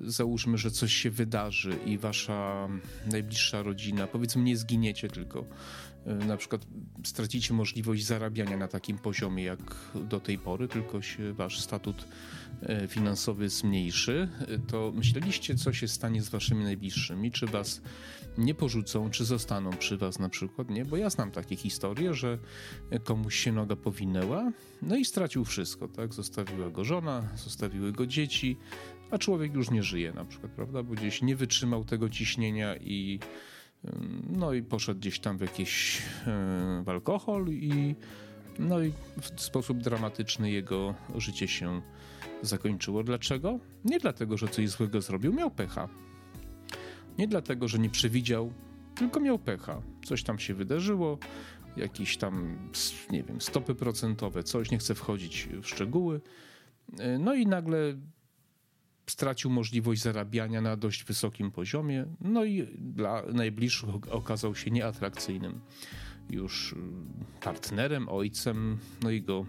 załóżmy, 0.02 0.58
że 0.58 0.72
coś 0.72 0.94
się 0.94 1.12
wydarzy 1.12 1.78
i 1.86 1.98
wasza 1.98 2.68
najbliższa 3.12 3.64
rodzina, 3.64 4.08
powiedzmy, 4.08 4.44
nie 4.44 4.58
zginiecie, 4.58 5.08
tylko 5.08 5.40
E, 5.40 5.87
na 6.16 6.38
przykład 6.38 6.68
stracicie 7.04 7.54
możliwość 7.54 8.06
zarabiania 8.06 8.58
na 8.58 8.68
takim 8.68 8.98
poziomie 8.98 9.44
jak 9.44 9.76
do 9.96 10.20
tej 10.20 10.38
pory, 10.38 10.68
tylko 10.68 11.02
się 11.02 11.34
wasz 11.34 11.60
statut 11.60 12.08
e, 12.62 12.88
finansowy 12.88 13.50
zmniejszy, 13.50 14.30
e, 14.48 14.60
to 14.60 14.92
myśleliście, 14.96 15.56
co 15.56 15.74
się 15.74 15.88
stanie 15.88 16.22
z 16.22 16.30
waszymi 16.30 16.64
najbliższymi? 16.64 17.32
Czy 17.32 17.46
was 17.46 17.82
nie 18.38 18.56
porzucą, 18.56 19.10
czy 19.10 19.26
zostaną 19.26 19.70
przy 19.70 19.98
was 19.98 20.20
na 20.20 20.30
przykład, 20.30 20.70
nie? 20.70 20.86
Bo 20.86 20.98
ja 20.98 21.10
znam 21.10 21.32
takie 21.32 21.56
historie, 21.56 22.14
że 22.14 22.38
komuś 23.04 23.36
się 23.36 23.52
noga 23.52 23.76
powinęła, 23.76 24.52
no 24.82 24.96
i 24.96 25.06
stracił 25.06 25.46
wszystko, 25.46 25.88
tak? 25.88 26.14
Zostawiła 26.14 26.70
go 26.70 26.84
żona, 26.84 27.30
zostawiły 27.36 27.92
go 27.92 28.08
dzieci, 28.08 28.58
a 29.12 29.18
człowiek 29.18 29.54
już 29.54 29.72
nie 29.72 29.84
żyje 29.84 30.14
na 30.14 30.26
przykład, 30.26 30.52
prawda? 30.52 30.84
Bo 30.84 30.94
gdzieś 30.94 31.22
nie 31.22 31.36
wytrzymał 31.36 31.86
tego 31.86 32.10
ciśnienia 32.10 32.76
i 32.76 33.20
no 34.30 34.54
i 34.54 34.64
poszedł 34.64 35.00
gdzieś 35.00 35.20
tam 35.20 35.38
w 35.38 35.42
jakiś 35.42 36.02
e, 36.28 36.84
w 36.86 36.90
alkohol 36.90 37.48
i 37.50 37.96
no 38.60 38.82
i 38.82 38.94
w 39.22 39.42
sposób 39.42 39.78
dramatyczny 39.78 40.52
jego 40.52 40.96
życie 41.16 41.48
się 41.48 41.82
zakończyło. 42.42 43.04
Dlaczego? 43.04 43.60
Nie 43.86 44.00
dlatego, 44.00 44.38
że 44.38 44.48
coś 44.48 44.70
złego 44.70 45.02
zrobił, 45.02 45.34
miał 45.34 45.52
pecha. 45.52 45.90
Nie 47.18 47.28
dlatego, 47.28 47.68
że 47.68 47.80
nie 47.80 47.90
przewidział, 47.90 48.54
tylko 48.96 49.20
miał 49.20 49.40
pecha. 49.40 49.82
Coś 50.06 50.24
tam 50.24 50.40
się 50.40 50.54
wydarzyło, 50.54 51.18
jakieś 51.78 52.18
tam, 52.18 52.58
nie 53.12 53.24
wiem, 53.24 53.42
stopy 53.42 53.76
procentowe, 53.76 54.44
coś, 54.44 54.72
nie 54.72 54.78
chcę 54.78 54.96
wchodzić 54.96 55.50
w 55.62 55.68
szczegóły. 55.68 56.22
E, 57.00 57.20
no 57.20 57.34
i 57.34 57.46
nagle 57.46 57.78
stracił 59.10 59.52
możliwość 59.52 60.02
zarabiania 60.02 60.62
na 60.62 60.76
dość 60.76 61.04
wysokim 61.04 61.52
poziomie, 61.52 62.06
no 62.22 62.46
i 62.46 62.68
dla 62.78 63.24
najbliższych 63.34 63.90
okazał 64.12 64.56
się 64.56 64.72
nieatrakcyjnym 64.72 65.60
już 66.30 66.74
mm, 66.74 67.08
partnerem, 67.42 68.10
ojcem, 68.10 68.78
no 69.04 69.12
i 69.12 69.22
go 69.22 69.46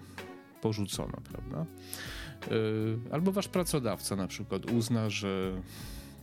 porzucono, 0.60 1.18
prawda? 1.32 1.66
Y, 2.52 3.12
albo 3.12 3.32
wasz 3.32 3.48
pracodawca 3.48 4.16
na 4.16 4.26
przykład 4.26 4.70
uzna, 4.70 5.10
że 5.10 5.62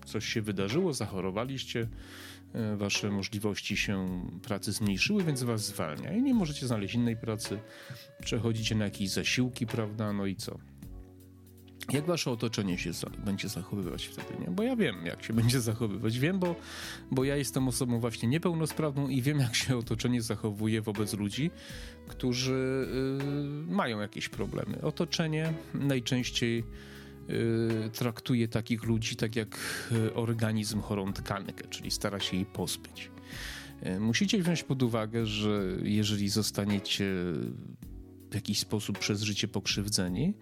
coś 0.06 0.26
się 0.26 0.42
wydarzyło, 0.42 0.94
zachorowaliście, 0.94 1.88
y, 2.74 2.78
wasze 2.78 3.12
możliwości 3.12 3.78
się 3.78 4.26
pracy 4.44 4.72
zmniejszyły, 4.72 5.24
więc 5.24 5.44
was 5.44 5.66
zwalnia 5.66 6.14
i 6.14 6.22
nie 6.22 6.34
możecie 6.34 6.68
znaleźć 6.68 6.96
innej 6.96 7.18
pracy, 7.18 7.60
przechodzicie 8.24 8.76
na 8.76 8.86
jakieś 8.86 9.10
zasiłki, 9.10 9.68
prawda? 9.68 10.14
No 10.14 10.26
i 10.26 10.36
co? 10.36 10.58
Jak 11.94 12.06
wasze 12.06 12.32
otoczenie 12.32 12.78
się 12.78 12.94
za, 12.94 13.10
będzie 13.10 13.50
zachowywać 13.50 14.06
wtedy, 14.06 14.40
nie? 14.40 14.52
Bo 14.52 14.64
ja 14.64 14.76
wiem, 14.76 15.06
jak 15.06 15.24
się 15.24 15.34
będzie 15.44 15.62
zachowywać. 15.62 16.20
Wiem, 16.20 16.40
bo, 16.40 16.56
bo 17.12 17.24
ja 17.24 17.36
jestem 17.36 17.68
osobą 17.68 18.00
właśnie 18.00 18.30
niepełnosprawną 18.30 19.08
i 19.08 19.22
wiem, 19.22 19.40
jak 19.40 19.56
się 19.56 19.78
otoczenie 19.78 20.22
zachowuje 20.22 20.82
wobec 20.82 21.14
ludzi, 21.14 21.52
którzy 22.08 22.88
y, 23.70 23.74
mają 23.74 24.00
jakieś 24.00 24.30
problemy. 24.30 24.82
Otoczenie 24.82 25.54
najczęściej 25.74 26.64
y, 27.30 27.90
traktuje 27.94 28.48
takich 28.48 28.84
ludzi 28.84 29.16
tak 29.16 29.36
jak 29.36 29.58
y, 29.92 30.14
organizm 30.14 30.82
chorą 30.82 31.14
tkankę, 31.14 31.68
czyli 31.70 31.92
stara 31.92 32.20
się 32.20 32.38
jej 32.38 32.46
pozbyć. 32.46 33.12
Y, 33.86 34.00
musicie 34.00 34.42
wziąć 34.42 34.64
pod 34.64 34.84
uwagę, 34.84 35.26
że 35.26 35.64
jeżeli 35.84 36.30
zostaniecie 36.30 37.06
w 38.36 38.38
jakiś 38.38 38.60
sposób 38.60 39.00
przez 39.00 39.22
życie 39.22 39.48
pokrzywdzeni, 39.48 40.34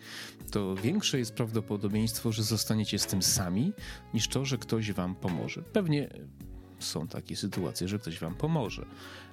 to 0.51 0.75
większe 0.75 1.19
jest 1.19 1.33
prawdopodobieństwo, 1.33 2.31
że 2.31 2.43
zostaniecie 2.43 2.99
z 2.99 3.05
tym 3.05 3.21
sami, 3.21 3.73
niż 4.13 4.27
to, 4.27 4.45
że 4.45 4.57
ktoś 4.57 4.91
wam 4.91 5.15
pomoże. 5.15 5.61
Pewnie 5.61 6.09
są 6.79 7.07
takie 7.07 7.35
sytuacje, 7.35 7.87
że 7.87 7.99
ktoś 7.99 8.19
wam 8.19 8.35
pomoże, 8.35 8.85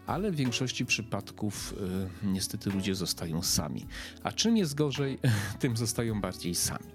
ale 0.06 0.30
w 0.30 0.36
większości 0.36 0.86
przypadków 0.86 1.74
y, 2.22 2.26
niestety 2.26 2.70
ludzie 2.70 2.94
zostają 2.94 3.42
sami. 3.42 3.86
A 4.22 4.32
czym 4.32 4.56
jest 4.56 4.74
gorzej, 4.74 5.18
tym 5.60 5.76
zostają 5.76 6.20
bardziej 6.20 6.54
sami. 6.54 6.90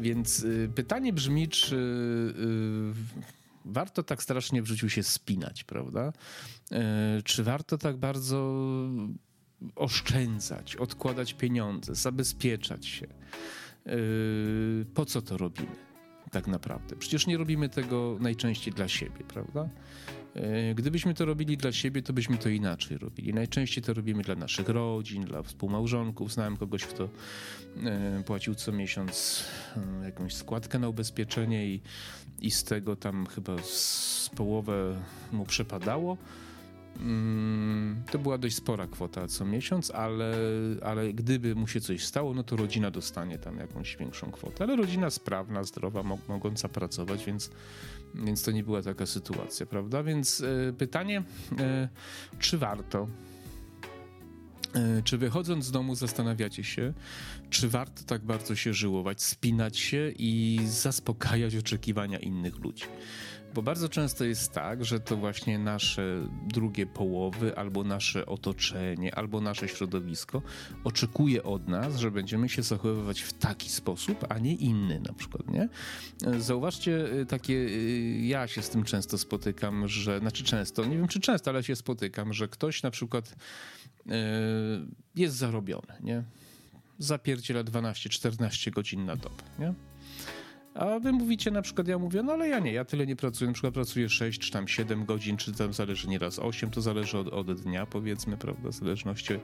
Więc 0.00 0.40
y, 0.40 0.70
pytanie 0.74 1.12
brzmi, 1.12 1.48
czy 1.48 1.76
y, 1.76 2.92
warto 3.64 4.02
tak 4.02 4.22
strasznie 4.22 4.62
w 4.62 4.66
życiu 4.66 4.88
się 4.88 5.02
spinać, 5.02 5.64
prawda? 5.64 6.12
Czy 7.24 7.44
warto 7.44 7.78
tak 7.78 7.96
bardzo 7.96 8.64
oszczędzać, 9.76 10.76
odkładać 10.76 11.34
pieniądze, 11.34 11.94
zabezpieczać 11.94 12.86
się. 12.86 13.06
Yy, 13.86 14.86
po 14.94 15.06
co 15.06 15.22
to 15.22 15.36
robimy 15.36 15.88
tak 16.30 16.46
naprawdę? 16.46 16.96
Przecież 16.96 17.26
nie 17.26 17.36
robimy 17.36 17.68
tego 17.68 18.16
najczęściej 18.20 18.74
dla 18.74 18.88
siebie, 18.88 19.24
prawda? 19.28 19.68
Yy, 20.34 20.74
gdybyśmy 20.74 21.14
to 21.14 21.24
robili 21.24 21.56
dla 21.56 21.72
siebie, 21.72 22.02
to 22.02 22.12
byśmy 22.12 22.38
to 22.38 22.48
inaczej 22.48 22.98
robili. 22.98 23.34
Najczęściej 23.34 23.84
to 23.84 23.94
robimy 23.94 24.22
dla 24.22 24.34
naszych 24.34 24.68
rodzin, 24.68 25.24
dla 25.24 25.42
współmałżonków. 25.42 26.32
Znałem 26.32 26.56
kogoś, 26.56 26.84
kto 26.84 27.08
yy, 27.76 28.22
płacił 28.24 28.54
co 28.54 28.72
miesiąc 28.72 29.44
jakąś 30.04 30.34
składkę 30.34 30.78
na 30.78 30.88
ubezpieczenie 30.88 31.66
i, 31.66 31.80
i 32.40 32.50
z 32.50 32.64
tego 32.64 32.96
tam 32.96 33.26
chyba 33.26 33.62
z 33.62 34.30
połowę 34.36 35.02
mu 35.32 35.46
przepadało 35.46 36.16
to 38.10 38.18
była 38.18 38.38
dość 38.38 38.56
spora 38.56 38.86
kwota 38.86 39.28
co 39.28 39.44
miesiąc, 39.44 39.90
ale, 39.90 40.34
ale 40.82 41.12
gdyby 41.12 41.54
mu 41.54 41.66
się 41.66 41.80
coś 41.80 42.04
stało, 42.04 42.34
no 42.34 42.42
to 42.42 42.56
rodzina 42.56 42.90
dostanie 42.90 43.38
tam 43.38 43.56
jakąś 43.56 43.96
większą 43.96 44.30
kwotę. 44.30 44.64
Ale 44.64 44.76
rodzina 44.76 45.10
sprawna, 45.10 45.64
zdrowa, 45.64 46.02
mogąca 46.28 46.68
pracować, 46.68 47.24
więc, 47.24 47.50
więc 48.14 48.42
to 48.42 48.50
nie 48.50 48.64
była 48.64 48.82
taka 48.82 49.06
sytuacja, 49.06 49.66
prawda? 49.66 50.02
Więc 50.02 50.40
y, 50.40 50.74
pytanie, 50.78 51.22
y, 51.52 51.88
czy 52.38 52.58
warto? 52.58 53.08
E, 54.74 55.02
czy 55.02 55.18
wychodząc 55.18 55.64
z 55.64 55.70
domu 55.70 55.94
zastanawiacie 55.94 56.64
się, 56.64 56.92
czy 57.50 57.68
warto 57.68 58.02
tak 58.04 58.22
bardzo 58.24 58.56
się 58.56 58.74
żyłować, 58.74 59.22
spinać 59.22 59.78
się 59.78 60.12
i 60.18 60.60
zaspokajać 60.66 61.56
oczekiwania 61.56 62.18
innych 62.18 62.58
ludzi? 62.58 62.84
Bo 63.54 63.62
bardzo 63.62 63.88
często 63.88 64.24
jest 64.24 64.52
tak, 64.52 64.84
że 64.84 65.00
to 65.00 65.16
właśnie 65.16 65.58
nasze 65.58 66.28
drugie 66.46 66.86
połowy, 66.86 67.56
albo 67.56 67.84
nasze 67.84 68.26
otoczenie, 68.26 69.14
albo 69.14 69.40
nasze 69.40 69.68
środowisko 69.68 70.42
oczekuje 70.84 71.42
od 71.42 71.68
nas, 71.68 71.96
że 71.96 72.10
będziemy 72.10 72.48
się 72.48 72.62
zachowywać 72.62 73.20
w 73.20 73.32
taki 73.32 73.68
sposób, 73.68 74.26
a 74.28 74.38
nie 74.38 74.54
inny 74.54 75.00
na 75.00 75.12
przykład, 75.12 75.48
nie? 75.50 75.68
Zauważcie 76.40 77.12
y, 77.12 77.26
takie, 77.26 77.54
y, 77.54 78.20
ja 78.22 78.46
się 78.46 78.62
z 78.62 78.70
tym 78.70 78.84
często 78.84 79.18
spotykam, 79.18 79.88
że, 79.88 80.18
znaczy 80.18 80.44
często, 80.44 80.84
nie 80.84 80.96
wiem 80.96 81.08
czy 81.08 81.20
często, 81.20 81.50
ale 81.50 81.62
się 81.62 81.76
spotykam, 81.76 82.32
że 82.32 82.48
ktoś 82.48 82.82
na 82.82 82.90
przykład 82.90 83.28
y, 84.06 84.12
jest 85.14 85.36
zarobiony, 85.36 85.94
nie? 86.00 86.22
Zapierdziela 86.98 87.64
12-14 87.64 88.70
godzin 88.70 89.04
na 89.04 89.16
dobę, 89.16 89.42
nie? 89.58 89.74
A 90.78 90.98
wy 90.98 91.12
mówicie 91.12 91.50
na 91.50 91.62
przykład, 91.62 91.88
ja 91.88 91.98
mówię, 91.98 92.22
no 92.22 92.32
ale 92.32 92.48
ja 92.48 92.58
nie, 92.58 92.72
ja 92.72 92.84
tyle 92.84 93.06
nie 93.06 93.16
pracuję, 93.16 93.48
na 93.48 93.54
przykład 93.54 93.74
pracuję 93.74 94.08
6 94.08 94.40
czy 94.40 94.50
tam 94.50 94.68
7 94.68 95.04
godzin, 95.04 95.36
czy 95.36 95.52
tam 95.52 95.72
zależy 95.72 96.08
nieraz 96.08 96.38
8, 96.38 96.70
to 96.70 96.80
zależy 96.80 97.18
od, 97.18 97.28
od 97.28 97.62
dnia 97.62 97.86
powiedzmy, 97.86 98.36
prawda, 98.36 98.68
w 98.68 98.74
zależności 98.74 99.34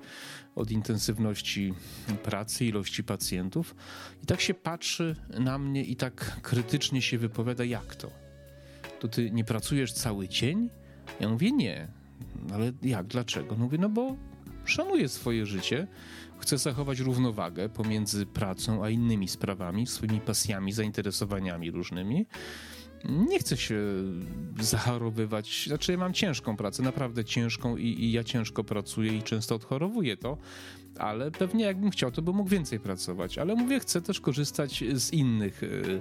od 0.55 0.71
intensywności 0.71 1.75
pracy, 2.23 2.65
ilości 2.65 3.05
pacjentów. 3.05 3.75
I 4.23 4.27
tak 4.27 4.41
się 4.41 4.55
patrzy 4.55 5.17
na 5.39 5.59
mnie 5.59 5.85
i 5.85 5.97
tak 5.97 6.41
krytycznie 6.43 7.03
się 7.03 7.19
wypowiada, 7.19 7.65
jak 7.65 7.97
to? 7.97 8.11
To 9.01 9.09
ty 9.09 9.31
nie 9.31 9.45
pracujesz 9.45 9.93
cały 9.93 10.29
dzień? 10.29 10.71
Ja 11.21 11.29
mówię, 11.29 11.53
nie. 11.53 11.89
Ale 12.53 12.73
jak, 12.83 13.07
dlaczego? 13.07 13.57
No 13.59 13.65
mówię, 13.65 13.79
no 13.79 13.89
bo 13.89 14.17
szanuję 14.65 15.09
swoje 15.09 15.47
życie, 15.47 15.87
Chcę 16.45 16.59
zachować 16.59 17.01
równowagę 17.01 17.69
pomiędzy 17.69 18.27
pracą 18.27 18.85
a 18.85 18.91
innymi 18.91 19.29
sprawami, 19.29 19.87
swoimi 19.87 20.21
pasjami, 20.21 20.73
zainteresowaniami 20.73 21.71
różnymi. 21.71 22.27
Nie 23.05 23.39
chcę 23.39 23.57
się 23.57 23.81
zachorowywać. 24.61 25.65
Znaczy, 25.67 25.93
ja 25.93 25.99
mam 25.99 26.13
ciężką 26.13 26.57
pracę, 26.57 26.83
naprawdę 26.83 27.25
ciężką 27.25 27.77
i, 27.77 27.87
i 27.87 28.13
ja 28.13 28.25
ciężko 28.25 28.65
pracuję 28.65 29.17
i 29.17 29.23
często 29.23 29.55
odchorowuję 29.55 30.17
to, 30.17 30.39
ale 30.99 31.31
pewnie 31.31 31.65
jakbym 31.65 31.91
chciał, 31.91 32.11
to 32.11 32.23
bym 32.23 32.37
mógł 32.37 32.51
więcej 32.51 32.81
pracować. 32.81 33.39
Ale 33.39 33.55
mówię, 33.55 33.81
chcę 33.81 34.03
też 34.03 34.21
korzystać 34.21 34.85
z 34.95 35.13
innych. 35.13 35.63
Yy, 35.63 36.01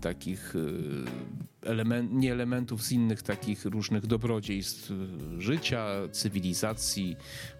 takich 0.00 0.54
e, 0.56 1.70
element, 1.70 2.12
nie 2.12 2.32
elementów 2.32 2.82
z 2.82 2.92
innych 2.92 3.22
takich 3.22 3.64
różnych 3.64 4.06
dobrodziejstw 4.06 4.90
e, 4.90 4.94
życia, 5.40 5.86
cywilizacji, 6.12 7.16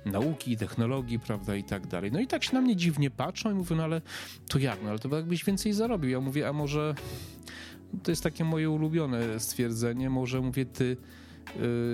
nauki, 0.07 0.57
technologii, 0.57 1.19
prawda, 1.19 1.57
i 1.57 1.65
tak 1.65 1.87
dalej. 1.87 2.13
No 2.13 2.21
i 2.21 2.27
tak 2.27 2.45
się 2.45 2.55
na 2.55 2.61
mnie 2.61 2.77
dziwnie 2.77 3.11
patrzą 3.11 3.51
i 3.51 3.55
mówią, 3.55 3.77
no 3.77 3.85
ale 3.85 4.03
to 4.49 4.59
jak, 4.59 4.83
no 4.83 4.91
ale 4.91 4.99
to 4.99 5.17
jakbyś 5.17 5.45
więcej 5.45 5.73
zarobił. 5.73 6.11
Ja 6.11 6.21
mówię, 6.21 6.49
a 6.49 6.53
może, 6.53 6.95
to 8.03 8.11
jest 8.11 8.23
takie 8.23 8.45
moje 8.45 8.71
ulubione 8.71 9.41
stwierdzenie, 9.41 10.11
może 10.11 10.41
mówię, 10.41 10.67
ty 10.67 10.97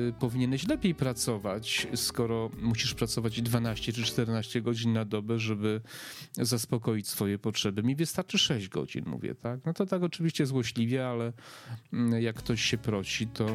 y, 0.08 0.12
powinieneś 0.18 0.68
lepiej 0.68 0.94
pracować, 0.94 1.86
skoro 1.94 2.50
musisz 2.62 2.94
pracować 2.94 3.42
12 3.42 3.92
czy 3.92 4.02
14 4.02 4.62
godzin 4.62 4.92
na 4.92 5.04
dobę, 5.04 5.38
żeby 5.38 5.80
zaspokoić 6.32 7.08
swoje 7.08 7.38
potrzeby. 7.38 7.82
Mi 7.82 7.96
wystarczy 7.96 8.38
6 8.38 8.68
godzin, 8.68 9.04
mówię, 9.06 9.34
tak? 9.34 9.60
No 9.66 9.72
to 9.72 9.86
tak 9.86 10.02
oczywiście 10.02 10.46
złośliwie, 10.46 11.08
ale 11.08 11.32
mm, 11.92 12.22
jak 12.22 12.36
ktoś 12.36 12.62
się 12.62 12.78
prosi, 12.78 13.26
to 13.26 13.46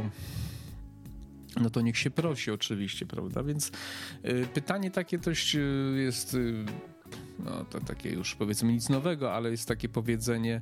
no 1.61 1.69
to 1.69 1.81
niech 1.81 1.97
się 1.97 2.11
prosi 2.11 2.51
oczywiście, 2.51 3.05
prawda? 3.05 3.43
Więc 3.43 3.71
y, 4.25 4.47
pytanie 4.53 4.91
takie 4.91 5.17
dość 5.17 5.55
y, 5.55 5.59
jest 5.97 6.33
y, 6.33 6.65
no 7.39 7.65
to 7.65 7.79
takie 7.81 8.09
już 8.09 8.35
powiedzmy 8.35 8.73
nic 8.73 8.89
nowego, 8.89 9.33
ale 9.33 9.51
jest 9.51 9.67
takie 9.67 9.89
powiedzenie, 9.89 10.61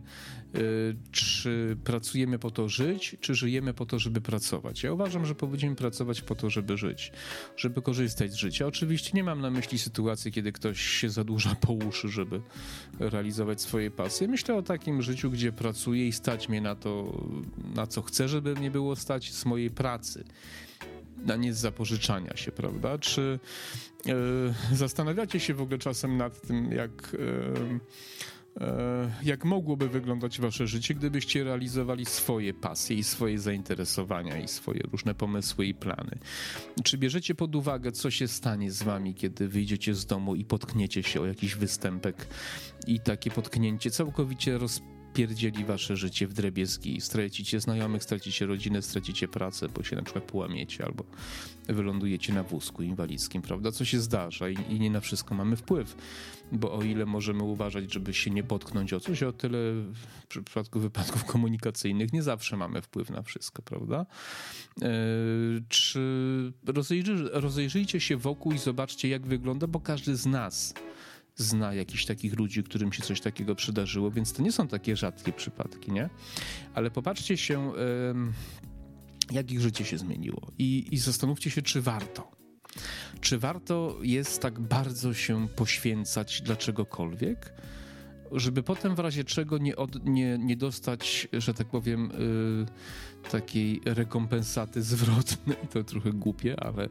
y, 0.56 0.96
czy 1.12 1.78
pracujemy 1.84 2.40
po 2.40 2.52
to 2.52 2.70
żyć, 2.70 3.16
czy 3.20 3.36
żyjemy 3.36 3.74
po 3.74 3.86
to, 3.86 4.00
żeby 4.00 4.22
pracować. 4.22 4.84
Ja 4.84 4.94
uważam, 4.94 5.26
że 5.26 5.36
powinniśmy 5.36 5.76
pracować 5.76 6.22
po 6.22 6.36
to, 6.36 6.50
żeby 6.50 6.78
żyć, 6.78 7.12
żeby 7.58 7.82
korzystać 7.82 8.32
z 8.32 8.36
życia. 8.36 8.68
Oczywiście 8.68 9.12
nie 9.14 9.24
mam 9.24 9.42
na 9.42 9.52
myśli 9.52 9.80
sytuacji, 9.80 10.32
kiedy 10.32 10.52
ktoś 10.52 10.82
się 10.82 11.10
zadłuża 11.10 11.56
po 11.56 11.74
uszy, 11.74 12.10
żeby 12.10 12.42
realizować 13.00 13.62
swoje 13.62 13.92
pasje. 13.92 14.28
Myślę 14.28 14.56
o 14.56 14.62
takim 14.62 15.02
życiu, 15.02 15.32
gdzie 15.32 15.52
pracuję 15.52 16.08
i 16.08 16.12
stać 16.12 16.50
mnie 16.50 16.62
na 16.62 16.76
to, 16.76 17.22
na 17.76 17.88
co 17.88 18.02
chcę, 18.02 18.28
żeby 18.28 18.56
mnie 18.56 18.72
było 18.72 18.96
stać 18.96 19.34
z 19.34 19.46
mojej 19.46 19.70
pracy 19.70 20.24
a 21.30 21.36
nie 21.36 21.54
z 21.54 21.58
zapożyczania 21.58 22.38
się, 22.38 22.52
prawda? 22.52 22.98
Czy 22.98 23.40
e, 24.08 24.14
zastanawiacie 24.76 25.40
się 25.40 25.54
w 25.54 25.62
ogóle 25.62 25.78
czasem 25.78 26.18
nad 26.18 26.42
tym, 26.42 26.72
jak, 26.72 27.18
e, 28.60 28.66
e, 28.66 29.12
jak 29.24 29.46
mogłoby 29.46 29.90
wyglądać 29.90 30.42
wasze 30.42 30.68
życie, 30.68 30.94
gdybyście 30.94 31.44
realizowali 31.44 32.06
swoje 32.06 32.54
pasje 32.54 32.98
i 32.98 33.04
swoje 33.04 33.40
zainteresowania 33.40 34.40
i 34.40 34.48
swoje 34.48 34.82
różne 34.92 35.16
pomysły 35.16 35.66
i 35.66 35.74
plany? 35.74 36.18
Czy 36.84 36.98
bierzecie 36.98 37.36
pod 37.36 37.56
uwagę, 37.56 37.92
co 37.92 38.12
się 38.12 38.28
stanie 38.28 38.72
z 38.72 38.84
wami, 38.84 39.16
kiedy 39.16 39.48
wyjdziecie 39.48 39.96
z 39.96 40.06
domu 40.06 40.36
i 40.36 40.46
potkniecie 40.46 41.04
się 41.04 41.22
o 41.22 41.26
jakiś 41.26 41.56
występek 41.56 42.28
i 42.88 43.00
takie 43.00 43.32
potknięcie 43.32 43.92
całkowicie 43.92 44.58
roz 44.58 44.82
pierdzieli 45.14 45.66
wasze 45.66 45.98
życie 45.98 46.28
w 46.28 46.34
drebiezgi. 46.34 47.02
Stracicie 47.02 47.60
znajomych, 47.60 48.04
stracicie 48.04 48.46
rodzinę, 48.46 48.82
stracicie 48.82 49.28
pracę, 49.28 49.70
bo 49.70 49.84
się 49.84 49.96
na 49.96 50.02
przykład 50.02 50.24
połamiecie 50.24 50.86
albo 50.86 51.04
wylądujecie 51.68 52.34
na 52.34 52.44
wózku 52.44 52.84
inwalidzkim, 52.84 53.42
prawda? 53.42 53.72
Co 53.72 53.86
się 53.86 54.00
zdarza 54.00 54.50
i, 54.50 54.58
i 54.70 54.80
nie 54.80 54.90
na 54.90 55.00
wszystko 55.00 55.36
mamy 55.36 55.56
wpływ, 55.56 55.96
bo 56.52 56.74
o 56.74 56.84
ile 56.84 57.06
możemy 57.06 57.44
uważać, 57.44 57.94
żeby 57.94 58.14
się 58.14 58.32
nie 58.32 58.44
potknąć 58.44 58.94
o 58.94 59.00
coś, 59.00 59.24
o 59.24 59.34
tyle 59.34 59.58
w 60.30 60.44
przypadku 60.44 60.80
wypadków 60.80 61.26
komunikacyjnych 61.26 62.14
nie 62.14 62.24
zawsze 62.24 62.58
mamy 62.58 62.82
wpływ 62.82 63.10
na 63.10 63.22
wszystko, 63.22 63.62
prawda? 63.62 64.06
Yy, 64.82 64.88
czy 65.70 66.02
rozejrzy, 66.66 67.30
rozejrzyjcie 67.32 68.00
się 68.00 68.18
wokół 68.18 68.52
i 68.52 68.58
zobaczcie, 68.58 69.10
jak 69.10 69.28
wygląda, 69.28 69.68
bo 69.68 69.80
każdy 69.80 70.16
z 70.16 70.26
nas 70.26 70.74
zna 71.36 71.74
jakichś 71.74 72.06
takich 72.06 72.40
ludzi, 72.40 72.64
którym 72.64 72.94
się 72.94 73.04
coś 73.04 73.22
takiego 73.22 73.56
przydarzyło, 73.56 74.12
więc 74.12 74.34
to 74.34 74.44
nie 74.44 74.52
są 74.52 74.68
takie 74.68 74.96
rzadkie 74.98 75.34
przypadki, 75.34 75.92
nie? 75.92 76.10
Ale 76.74 76.92
popatrzcie 76.92 77.38
się, 77.38 77.72
jak 79.32 79.52
ich 79.52 79.62
życie 79.62 79.86
się 79.86 79.98
zmieniło 79.98 80.52
i, 80.60 80.88
i 80.92 80.98
zastanówcie 80.98 81.50
się, 81.50 81.62
czy 81.62 81.82
warto. 81.82 82.32
Czy 83.22 83.38
warto 83.40 83.98
jest 84.02 84.42
tak 84.42 84.60
bardzo 84.60 85.14
się 85.14 85.48
poświęcać 85.48 86.42
dla 86.42 86.56
czegokolwiek? 86.56 87.54
Żeby 88.32 88.64
potem 88.64 88.96
w 88.96 89.00
razie 89.00 89.24
czego 89.24 89.58
nie, 89.58 89.76
od, 89.76 90.06
nie, 90.06 90.38
nie 90.38 90.58
dostać, 90.58 91.28
że 91.34 91.54
tak 91.54 91.68
powiem, 91.68 92.12
y, 92.12 93.30
takiej 93.30 93.82
rekompensaty 93.86 94.82
zwrotnej. 94.82 95.58
To 95.74 95.84
trochę 95.84 96.12
głupie, 96.14 96.60
ale 96.60 96.90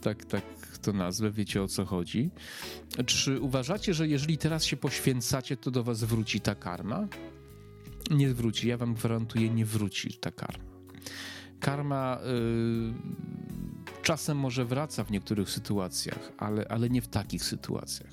tak, 0.00 0.24
tak 0.24 0.44
to 0.82 0.92
nazwę, 0.92 1.30
wiecie 1.30 1.62
o 1.62 1.68
co 1.68 1.84
chodzi. 1.84 2.30
Czy 3.06 3.40
uważacie, 3.40 3.94
że 3.94 4.08
jeżeli 4.08 4.38
teraz 4.38 4.64
się 4.64 4.76
poświęcacie, 4.76 5.56
to 5.56 5.70
do 5.70 5.84
was 5.84 6.04
wróci 6.04 6.40
ta 6.40 6.54
karma? 6.54 7.08
Nie 8.10 8.34
wróci, 8.34 8.68
ja 8.68 8.76
wam 8.76 8.94
gwarantuję, 8.94 9.50
nie 9.50 9.64
wróci 9.64 10.14
ta 10.14 10.30
karma. 10.30 10.64
Karma 11.60 12.18
y, 12.20 13.41
czasem 14.02 14.38
może 14.38 14.64
wraca 14.64 15.04
w 15.04 15.10
niektórych 15.10 15.50
sytuacjach, 15.50 16.32
ale, 16.38 16.66
ale 16.68 16.90
nie 16.90 17.02
w 17.02 17.08
takich 17.08 17.44
sytuacjach. 17.44 18.10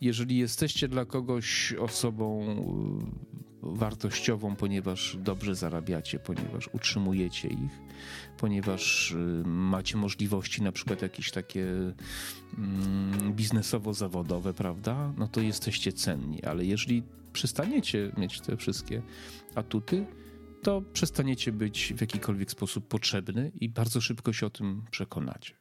Jeżeli 0.00 0.38
jesteście 0.38 0.88
dla 0.88 1.04
kogoś 1.04 1.72
osobą 1.72 2.42
y, 3.62 3.76
wartościową, 3.76 4.56
ponieważ 4.56 5.16
dobrze 5.20 5.54
zarabiacie, 5.54 6.18
ponieważ 6.18 6.68
utrzymujecie 6.72 7.48
ich, 7.48 7.80
ponieważ 8.36 9.10
y, 9.10 9.42
macie 9.46 9.96
możliwości 9.96 10.62
na 10.62 10.72
przykład 10.72 11.02
jakieś 11.02 11.30
takie 11.30 11.66
mm, 12.58 13.34
biznesowo-zawodowe, 13.34 14.54
prawda? 14.54 15.12
No 15.16 15.28
to 15.28 15.40
jesteście 15.40 15.92
cenni, 15.92 16.44
ale 16.44 16.64
jeżeli 16.64 17.02
przestaniecie 17.32 18.12
mieć 18.16 18.40
te 18.40 18.56
wszystkie 18.56 19.02
atuty, 19.54 20.06
to 20.62 20.82
przestaniecie 20.92 21.52
być 21.52 21.94
w 21.96 22.00
jakikolwiek 22.00 22.50
sposób 22.50 22.88
potrzebny 22.88 23.52
i 23.60 23.68
bardzo 23.68 24.00
szybko 24.00 24.32
się 24.32 24.46
o 24.46 24.50
tym 24.50 24.82
przekonacie. 24.90 25.54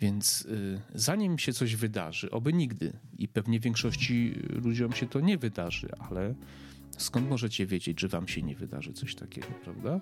Więc 0.00 0.42
y, 0.42 0.80
zanim 0.94 1.38
się 1.38 1.52
coś 1.52 1.76
wydarzy, 1.76 2.30
oby 2.30 2.52
nigdy, 2.52 2.92
i 3.18 3.28
pewnie 3.28 3.60
większości 3.60 4.34
ludziom 4.64 4.92
się 4.92 5.06
to 5.06 5.20
nie 5.20 5.38
wydarzy, 5.38 5.88
ale 5.98 6.34
skąd 6.98 7.28
możecie 7.28 7.66
wiedzieć, 7.66 8.00
że 8.00 8.08
wam 8.08 8.28
się 8.28 8.42
nie 8.42 8.56
wydarzy 8.56 8.92
coś 8.92 9.14
takiego, 9.14 9.46
prawda? 9.64 10.00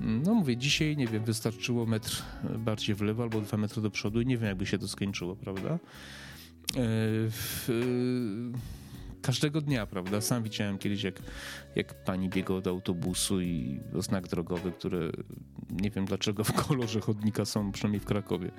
No 0.00 0.34
mówię, 0.34 0.56
dzisiaj, 0.56 0.96
nie 0.96 1.06
wiem, 1.06 1.24
wystarczyło 1.24 1.86
metr 1.86 2.22
bardziej 2.58 2.94
w 2.94 3.00
lewo 3.00 3.22
albo 3.22 3.40
dwa 3.40 3.56
metry 3.56 3.82
do 3.82 3.90
przodu 3.90 4.20
i 4.20 4.26
nie 4.26 4.38
wiem, 4.38 4.48
jakby 4.48 4.66
się 4.66 4.78
to 4.78 4.88
skończyło, 4.88 5.36
prawda? 5.36 5.78
Każdego 9.22 9.60
dnia, 9.60 9.86
prawda? 9.86 10.20
Sam 10.20 10.42
widziałem 10.42 10.78
kiedyś, 10.78 11.02
jak, 11.02 11.22
jak 11.76 12.04
pani 12.04 12.28
biegła 12.28 12.60
do 12.60 12.70
autobusu 12.70 13.40
i 13.40 13.80
znak 13.98 14.28
drogowy, 14.28 14.72
które 14.72 15.10
nie 15.70 15.90
wiem 15.90 16.04
dlaczego 16.04 16.44
w 16.44 16.52
kolorze 16.52 17.00
chodnika 17.00 17.44
są, 17.44 17.72
przynajmniej 17.72 18.00
w 18.00 18.04
Krakowie. 18.04 18.50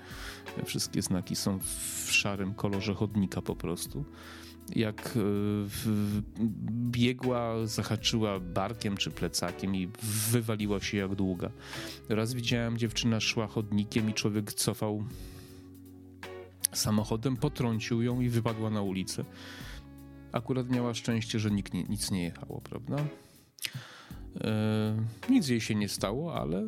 Wszystkie 0.65 1.02
znaki 1.02 1.36
są 1.36 1.60
w 1.60 2.12
szarym 2.12 2.54
kolorze 2.54 2.93
chodnika 2.93 3.41
po 3.41 3.56
prostu. 3.56 4.06
Jak 4.76 5.17
e, 5.17 5.19
biegła, 6.71 7.67
zahaczyła 7.67 8.39
barkiem 8.39 8.97
czy 8.97 9.12
plecakiem 9.12 9.76
i 9.76 9.89
wywaliła 10.32 10.80
się 10.80 10.97
jak 10.97 11.15
długa. 11.15 11.49
Raz 12.10 12.34
widziałem, 12.34 12.78
dziewczyna 12.78 13.19
szła 13.19 13.47
chodnikiem 13.47 14.10
i 14.10 14.13
człowiek 14.13 14.54
cofał 14.54 15.04
samochodem, 16.73 17.38
potrącił 17.38 18.02
ją 18.02 18.21
i 18.21 18.30
wypadła 18.30 18.69
na 18.69 18.82
ulicę 18.82 19.26
akurat 20.34 20.69
miała 20.69 20.93
szczęście, 20.93 21.39
że 21.39 21.52
nikt 21.52 21.74
nie, 21.74 21.84
nic 21.84 22.12
nie 22.12 22.24
jechało, 22.24 22.62
prawda? 22.62 22.96
E, 24.41 24.96
nic 25.30 25.48
jej 25.48 25.62
się 25.62 25.76
nie 25.76 25.89
stało, 25.89 26.36
ale 26.36 26.67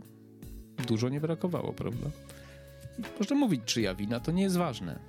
dużo 0.88 1.10
nie 1.10 1.21
brakowało, 1.21 1.73
prawda? 1.73 2.10
Można 3.19 3.36
mówić, 3.36 3.62
czyja 3.65 3.95
wina, 3.95 4.19
to 4.19 4.32
nie 4.32 4.43
jest 4.43 4.58
ważne, 4.58 4.99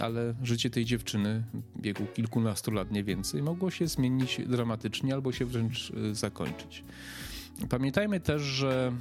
ale 0.00 0.34
życie 0.42 0.70
tej 0.70 0.84
dziewczyny 0.84 1.44
w 1.76 1.82
wieku 1.82 2.06
kilkunastu 2.14 2.70
lat, 2.70 2.90
nie 2.90 3.04
więcej, 3.04 3.42
mogło 3.42 3.70
się 3.70 3.86
zmienić 3.86 4.40
dramatycznie 4.46 5.14
albo 5.14 5.32
się 5.32 5.44
wręcz 5.44 5.92
e, 6.10 6.14
zakończyć. 6.14 6.84
Pamiętajmy 7.68 8.20
też, 8.20 8.42
że 8.42 8.92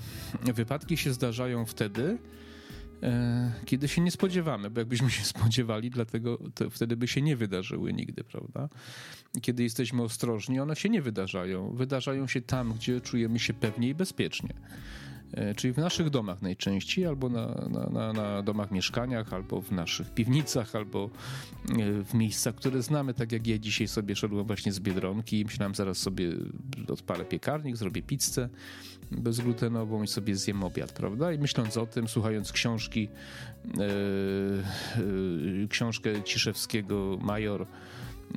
wypadki 0.53 0.97
się 0.97 1.13
zdarzają 1.13 1.65
wtedy, 1.65 2.17
kiedy 3.65 3.87
się 3.87 4.01
nie 4.01 4.11
spodziewamy, 4.11 4.69
bo 4.69 4.79
jakbyśmy 4.81 5.11
się 5.11 5.23
spodziewali, 5.35 5.89
dlatego 5.89 6.37
wtedy 6.71 6.97
by 6.97 7.07
się 7.07 7.21
nie 7.21 7.35
wydarzyły 7.35 7.93
nigdy, 7.93 8.23
prawda? 8.23 8.69
Kiedy 9.41 9.63
jesteśmy 9.63 10.01
ostrożni, 10.01 10.59
one 10.59 10.75
się 10.75 10.89
nie 10.89 11.01
wydarzają. 11.01 11.75
Wydarzają 11.75 12.27
się 12.27 12.41
tam, 12.41 12.73
gdzie 12.73 13.01
czujemy 13.01 13.39
się 13.39 13.53
pewnie 13.53 13.89
i 13.89 13.95
bezpiecznie. 13.95 14.53
E, 15.35 15.55
czyli 15.55 15.73
w 15.73 15.77
naszych 15.77 16.09
domach 16.09 16.41
najczęściej, 16.41 17.05
albo 17.05 17.29
na, 17.29 17.47
na, 17.69 17.89
na, 17.89 18.13
na, 18.13 18.41
domach 18.41 18.71
mieszkaniach, 18.71 19.33
albo 19.33 19.61
w 19.61 19.71
naszych 19.71 20.13
piwnicach, 20.13 20.75
albo 20.75 21.09
e, 21.69 22.03
w 22.03 22.13
miejscach, 22.13 22.55
które 22.55 22.81
znamy, 22.81 23.13
tak 23.13 23.31
jak 23.31 23.47
ja 23.47 23.57
dzisiaj 23.57 23.87
sobie 23.87 24.15
szedłem 24.15 24.47
właśnie 24.47 24.71
z 24.71 24.79
Biedronki 24.79 25.39
i 25.39 25.45
myślałem, 25.45 25.75
zaraz 25.75 25.97
sobie 25.97 26.31
odpalę 26.87 27.25
piekarnik, 27.25 27.77
zrobię 27.77 28.01
pizzę 28.01 28.49
bezglutenową 29.11 30.03
i 30.03 30.07
sobie 30.07 30.35
zjem 30.35 30.63
obiad, 30.63 30.91
prawda? 30.91 31.33
I 31.33 31.39
myśląc 31.39 31.77
o 31.77 31.85
tym, 31.85 32.07
słuchając 32.07 32.51
książki, 32.51 33.09
yy, 33.77 35.03
yy, 35.59 35.67
książkę 35.67 36.23
Ciszewskiego 36.23 37.17
Major, 37.21 37.67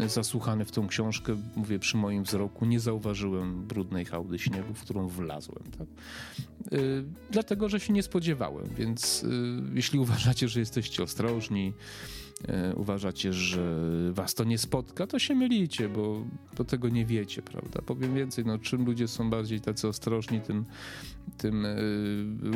zasłuchany 0.07 0.65
w 0.65 0.73
tą 0.73 0.89
książkę, 0.89 1.37
mówię 1.57 1.79
przy 1.79 1.97
moim 1.97 2.23
wzroku, 2.23 2.65
nie 2.65 2.81
zauważyłem 2.81 3.67
brudnej 3.67 4.05
hałdy 4.05 4.39
śniegu, 4.39 4.75
w 4.75 4.81
którą 4.81 5.09
wlazłem. 5.09 5.65
Tak? 5.79 5.89
Yy, 6.73 7.05
dlatego, 7.31 7.69
że 7.69 7.81
się 7.81 7.93
nie 7.93 8.03
spodziewałem, 8.03 8.67
więc 8.77 9.23
yy, 9.23 9.31
jeśli 9.75 9.99
uważacie, 9.99 10.49
że 10.49 10.61
jesteście 10.61 11.03
ostrożni, 11.03 11.73
yy, 12.49 12.75
uważacie, 12.77 13.33
że 13.33 13.93
was 14.13 14.35
to 14.35 14.45
nie 14.45 14.59
spotka, 14.59 15.07
to 15.07 15.19
się 15.19 15.35
mylicie, 15.35 15.89
bo, 15.89 16.25
bo 16.57 16.65
tego 16.65 16.89
nie 16.89 17.07
wiecie, 17.07 17.43
prawda? 17.43 17.83
Powiem 17.83 18.15
więcej, 18.15 18.45
no, 18.45 18.59
czym 18.59 18.85
ludzie 18.85 19.09
są 19.09 19.31
bardziej 19.31 19.61
tacy 19.61 19.89
ostrożni, 19.89 20.41
tym, 20.41 20.65
tym 21.37 21.67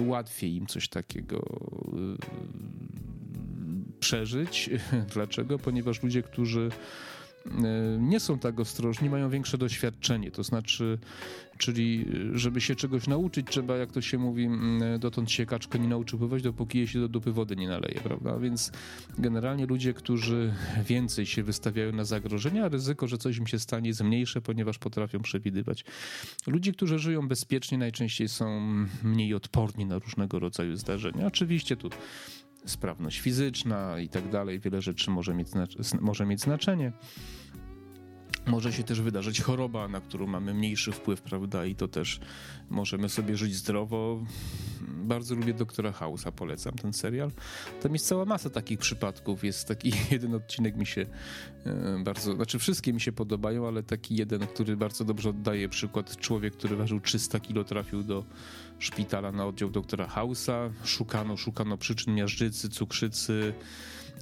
łatwiej 0.06 0.54
im 0.56 0.66
coś 0.66 0.88
takiego 0.88 1.42
przeżyć. 4.02 4.70
Dlaczego? 5.14 5.58
Ponieważ 5.58 6.02
ludzie, 6.02 6.22
którzy 6.22 6.70
nie 7.98 8.20
są 8.20 8.38
tak 8.38 8.60
ostrożni, 8.60 9.10
mają 9.10 9.30
większe 9.30 9.58
doświadczenie. 9.58 10.30
To 10.30 10.42
znaczy, 10.42 10.98
czyli 11.58 12.06
żeby 12.32 12.60
się 12.60 12.76
czegoś 12.76 13.06
nauczyć, 13.06 13.46
trzeba, 13.50 13.76
jak 13.76 13.92
to 13.92 14.00
się 14.00 14.18
mówi, 14.18 14.48
dotąd 14.98 15.30
się 15.30 15.46
kaczka 15.46 15.78
nie 15.78 15.88
nauczy 15.88 16.16
pływać, 16.16 16.42
dopóki 16.42 16.78
jej 16.78 16.86
się 16.86 17.00
do 17.00 17.08
dupy 17.08 17.32
wody 17.32 17.56
nie 17.56 17.68
naleje, 17.68 18.00
prawda? 18.00 18.38
Więc 18.38 18.72
generalnie 19.18 19.66
ludzie, 19.66 19.94
którzy 19.94 20.54
więcej 20.86 21.26
się 21.26 21.42
wystawiają 21.42 21.92
na 21.92 22.04
zagrożenia, 22.04 22.68
ryzyko, 22.68 23.06
że 23.06 23.18
coś 23.18 23.36
im 23.36 23.46
się 23.46 23.58
stanie 23.58 23.88
jest 23.88 24.02
mniejsze, 24.02 24.40
ponieważ 24.40 24.78
potrafią 24.78 25.20
przewidywać. 25.20 25.84
Ludzie, 26.46 26.72
którzy 26.72 26.98
żyją 26.98 27.28
bezpiecznie, 27.28 27.78
najczęściej 27.78 28.28
są 28.28 28.60
mniej 29.02 29.34
odporni 29.34 29.86
na 29.86 29.98
różnego 29.98 30.38
rodzaju 30.38 30.76
zdarzenia. 30.76 31.26
Oczywiście 31.26 31.76
tu 31.76 31.90
sprawność 32.64 33.20
fizyczna 33.20 33.98
i 33.98 34.08
tak 34.08 34.28
dalej, 34.30 34.60
wiele 34.60 34.82
rzeczy 34.82 35.10
może 35.10 35.34
mieć, 35.34 35.48
może 36.00 36.26
mieć 36.26 36.40
znaczenie. 36.40 36.92
Może 38.46 38.72
się 38.72 38.82
też 38.82 39.00
wydarzyć 39.00 39.40
choroba, 39.40 39.88
na 39.88 40.00
którą 40.00 40.26
mamy 40.26 40.54
mniejszy 40.54 40.92
wpływ, 40.92 41.22
prawda? 41.22 41.66
I 41.66 41.74
to 41.74 41.88
też 41.88 42.20
możemy 42.70 43.08
sobie 43.08 43.36
żyć 43.36 43.54
zdrowo. 43.54 44.24
Bardzo 44.80 45.34
lubię 45.34 45.54
doktora 45.54 45.90
House'a, 45.90 46.32
polecam 46.32 46.72
ten 46.72 46.92
serial. 46.92 47.30
Tam 47.82 47.92
jest 47.92 48.06
cała 48.06 48.24
masa 48.24 48.50
takich 48.50 48.78
przypadków. 48.78 49.44
Jest 49.44 49.68
taki 49.68 49.92
jeden 50.10 50.34
odcinek 50.34 50.76
mi 50.76 50.86
się 50.86 51.06
e, 51.66 52.02
bardzo, 52.04 52.34
znaczy 52.34 52.58
wszystkie 52.58 52.92
mi 52.92 53.00
się 53.00 53.12
podobają, 53.12 53.68
ale 53.68 53.82
taki 53.82 54.16
jeden, 54.16 54.46
który 54.46 54.76
bardzo 54.76 55.04
dobrze 55.04 55.30
oddaje 55.30 55.68
przykład. 55.68 56.16
Człowiek, 56.16 56.56
który 56.56 56.76
ważył 56.76 57.00
300 57.00 57.40
kilo, 57.40 57.64
trafił 57.64 58.02
do 58.02 58.24
szpitala 58.78 59.32
na 59.32 59.46
oddział 59.46 59.70
doktora 59.70 60.06
House'a. 60.06 60.70
Szukano, 60.84 61.36
szukano 61.36 61.78
przyczyn 61.78 62.14
miażdżycy, 62.14 62.68
cukrzycy, 62.68 63.54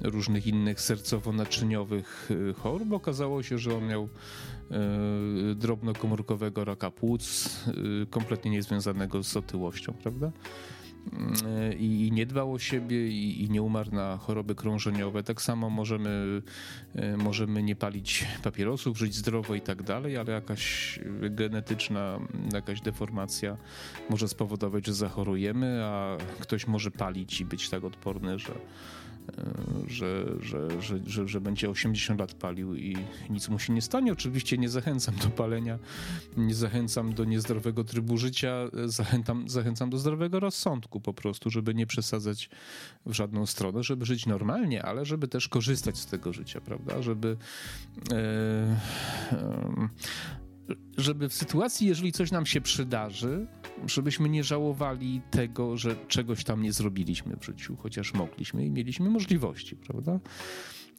różnych 0.00 0.46
innych 0.46 0.80
sercowo-naczyniowych 0.80 2.30
y, 2.30 2.54
chorób. 2.54 2.92
Okazało 2.92 3.42
się, 3.42 3.58
że 3.58 3.76
on 3.76 3.86
miał 3.86 4.04
y, 4.04 5.54
drobnokomórkowego 5.54 6.64
raka 6.64 6.90
płuc, 6.90 7.56
y, 8.02 8.06
kompletnie 8.06 8.50
niezwiązanego 8.50 9.22
z 9.22 9.36
otyłością, 9.36 9.92
prawda? 9.92 10.32
i 11.78 12.10
nie 12.12 12.26
dbał 12.26 12.52
o 12.52 12.58
siebie 12.58 13.08
i, 13.08 13.50
nie 13.50 13.62
umarł 13.62 13.90
na 13.92 14.16
choroby 14.16 14.54
krążeniowe. 14.54 15.22
Tak 15.22 15.42
samo 15.42 15.70
możemy, 15.70 16.42
możemy 17.16 17.62
nie 17.62 17.76
palić 17.76 18.26
papierosów, 18.42 18.98
żyć 18.98 19.14
zdrowo 19.14 19.54
i 19.54 19.60
tak 19.60 19.82
dalej, 19.82 20.16
ale 20.16 20.32
jakaś 20.32 20.98
genetyczna, 21.30 22.18
jakaś 22.52 22.80
deformacja 22.80 23.56
może 24.10 24.28
spowodować, 24.28 24.86
że 24.86 24.94
zachorujemy, 24.94 25.84
a 25.84 26.16
ktoś 26.40 26.66
może 26.66 26.90
palić 26.90 27.40
i 27.40 27.44
być 27.44 27.70
tak 27.70 27.84
odporny, 27.84 28.38
że, 28.38 28.52
że, 29.86 30.26
że, 30.40 30.82
że, 30.82 30.98
że, 31.06 31.28
że 31.28 31.40
będzie 31.40 31.70
80 31.70 32.20
lat 32.20 32.34
palił 32.34 32.74
i 32.74 32.96
nic 33.30 33.48
mu 33.48 33.58
się 33.58 33.72
nie 33.72 33.82
stanie. 33.82 34.12
Oczywiście 34.12 34.58
nie 34.58 34.68
zachęcam 34.68 35.14
do 35.14 35.28
palenia, 35.28 35.78
nie 36.36 36.54
zachęcam 36.54 37.14
do 37.14 37.24
niezdrowego 37.24 37.84
trybu 37.84 38.18
życia, 38.18 38.54
zachęcam, 38.84 39.48
zachęcam 39.48 39.90
do 39.90 39.98
zdrowego 39.98 40.40
rozsądku 40.40 41.00
po 41.00 41.14
prostu, 41.14 41.50
żeby 41.50 41.74
nie 41.74 41.86
przesadzać 41.86 42.50
w 43.06 43.12
żadną 43.12 43.46
stronę, 43.46 43.82
żeby 43.82 44.06
żyć 44.06 44.26
normalnie, 44.26 44.82
ale 44.82 45.04
żeby 45.04 45.28
też 45.28 45.48
korzystać 45.48 45.98
z 45.98 46.06
tego 46.06 46.32
życia, 46.32 46.60
prawda? 46.60 47.02
Żeby. 47.02 47.36
E, 48.12 48.16
e, 49.32 49.88
żeby 50.98 51.28
w 51.28 51.34
sytuacji, 51.34 51.86
jeżeli 51.86 52.12
coś 52.12 52.30
nam 52.30 52.46
się 52.46 52.60
przydarzy, 52.60 53.46
żebyśmy 53.86 54.28
nie 54.28 54.44
żałowali 54.44 55.20
tego, 55.30 55.76
że 55.76 55.96
czegoś 56.08 56.44
tam 56.44 56.62
nie 56.62 56.72
zrobiliśmy 56.72 57.36
w 57.36 57.44
życiu, 57.44 57.76
chociaż 57.76 58.14
mogliśmy 58.14 58.66
i 58.66 58.70
mieliśmy 58.70 59.10
możliwości, 59.10 59.76
prawda? 59.76 60.20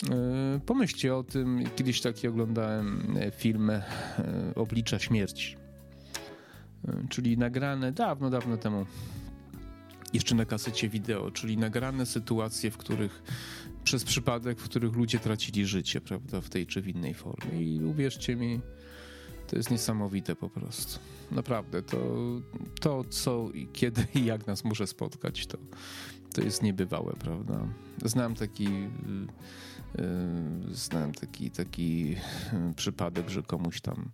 E, 0.09 0.59
pomyślcie 0.65 1.15
o 1.15 1.23
tym, 1.23 1.63
kiedyś 1.75 2.01
taki 2.01 2.27
oglądałem 2.27 3.17
e, 3.19 3.31
film 3.31 3.69
e, 3.69 3.83
Oblicza 4.55 4.99
Śmierci, 4.99 5.55
czyli 7.09 7.37
nagrane 7.37 7.91
dawno, 7.91 8.29
dawno 8.29 8.57
temu, 8.57 8.85
jeszcze 10.13 10.35
na 10.35 10.45
kasecie 10.45 10.89
wideo, 10.89 11.31
czyli 11.31 11.57
nagrane 11.57 12.05
sytuacje, 12.05 12.71
w 12.71 12.77
których 12.77 13.23
przez 13.83 14.03
przypadek, 14.03 14.59
w 14.59 14.63
których 14.63 14.93
ludzie 14.93 15.19
tracili 15.19 15.65
życie, 15.65 16.01
prawda, 16.01 16.41
w 16.41 16.49
tej 16.49 16.67
czy 16.67 16.81
w 16.81 16.87
innej 16.87 17.13
formie. 17.13 17.63
I 17.63 17.83
uwierzcie 17.83 18.35
mi, 18.35 18.61
to 19.51 19.57
jest 19.57 19.71
niesamowite 19.71 20.35
po 20.35 20.49
prostu. 20.49 20.99
Naprawdę, 21.31 21.81
to, 21.81 21.97
to 22.79 23.03
co 23.03 23.49
i 23.53 23.67
kiedy 23.67 24.07
i 24.15 24.25
jak 24.25 24.47
nas 24.47 24.63
może 24.63 24.87
spotkać, 24.87 25.47
to, 25.47 25.57
to 26.33 26.41
jest 26.41 26.63
niebywałe, 26.63 27.13
prawda? 27.19 27.67
Znam 28.05 28.35
taki, 28.35 28.63
yy, 28.63 30.07
znam 30.71 31.11
taki, 31.11 31.51
taki 31.51 32.15
przypadek, 32.75 33.29
że 33.29 33.43
komuś 33.43 33.81
tam 33.81 34.09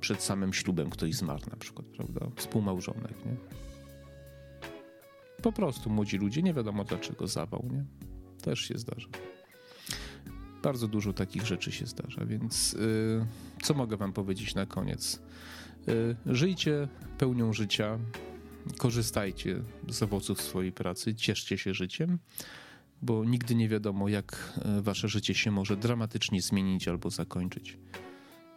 przed 0.00 0.22
samym 0.22 0.52
ślubem 0.52 0.90
ktoś 0.90 1.14
zmarł 1.14 1.42
na 1.50 1.56
przykład, 1.56 1.86
prawda? 1.86 2.26
Współmałżonek, 2.36 3.24
nie? 3.26 3.36
Po 5.42 5.52
prostu 5.52 5.90
młodzi 5.90 6.18
ludzie, 6.18 6.42
nie 6.42 6.54
wiadomo 6.54 6.84
dlaczego 6.84 7.26
zawał, 7.26 7.68
nie? 7.72 7.84
Też 8.42 8.60
się 8.60 8.78
zdarza. 8.78 9.08
Bardzo 10.64 10.88
dużo 10.88 11.12
takich 11.12 11.46
rzeczy 11.46 11.72
się 11.72 11.86
zdarza, 11.86 12.24
więc 12.26 12.76
co 13.62 13.74
mogę 13.74 13.96
wam 13.96 14.12
powiedzieć 14.12 14.54
na 14.54 14.66
koniec? 14.66 15.22
Żyjcie 16.26 16.88
pełnią 17.18 17.52
życia, 17.52 17.98
korzystajcie 18.78 19.62
z 19.88 20.02
owoców 20.02 20.42
swojej 20.42 20.72
pracy, 20.72 21.14
cieszcie 21.14 21.58
się 21.58 21.74
życiem, 21.74 22.18
bo 23.02 23.24
nigdy 23.24 23.54
nie 23.54 23.68
wiadomo, 23.68 24.08
jak 24.08 24.52
e, 24.64 24.82
wasze 24.82 25.08
życie 25.08 25.34
się 25.34 25.50
może 25.50 25.76
dramatycznie 25.76 26.42
zmienić 26.42 26.88
albo 26.88 27.10
zakończyć. 27.10 27.78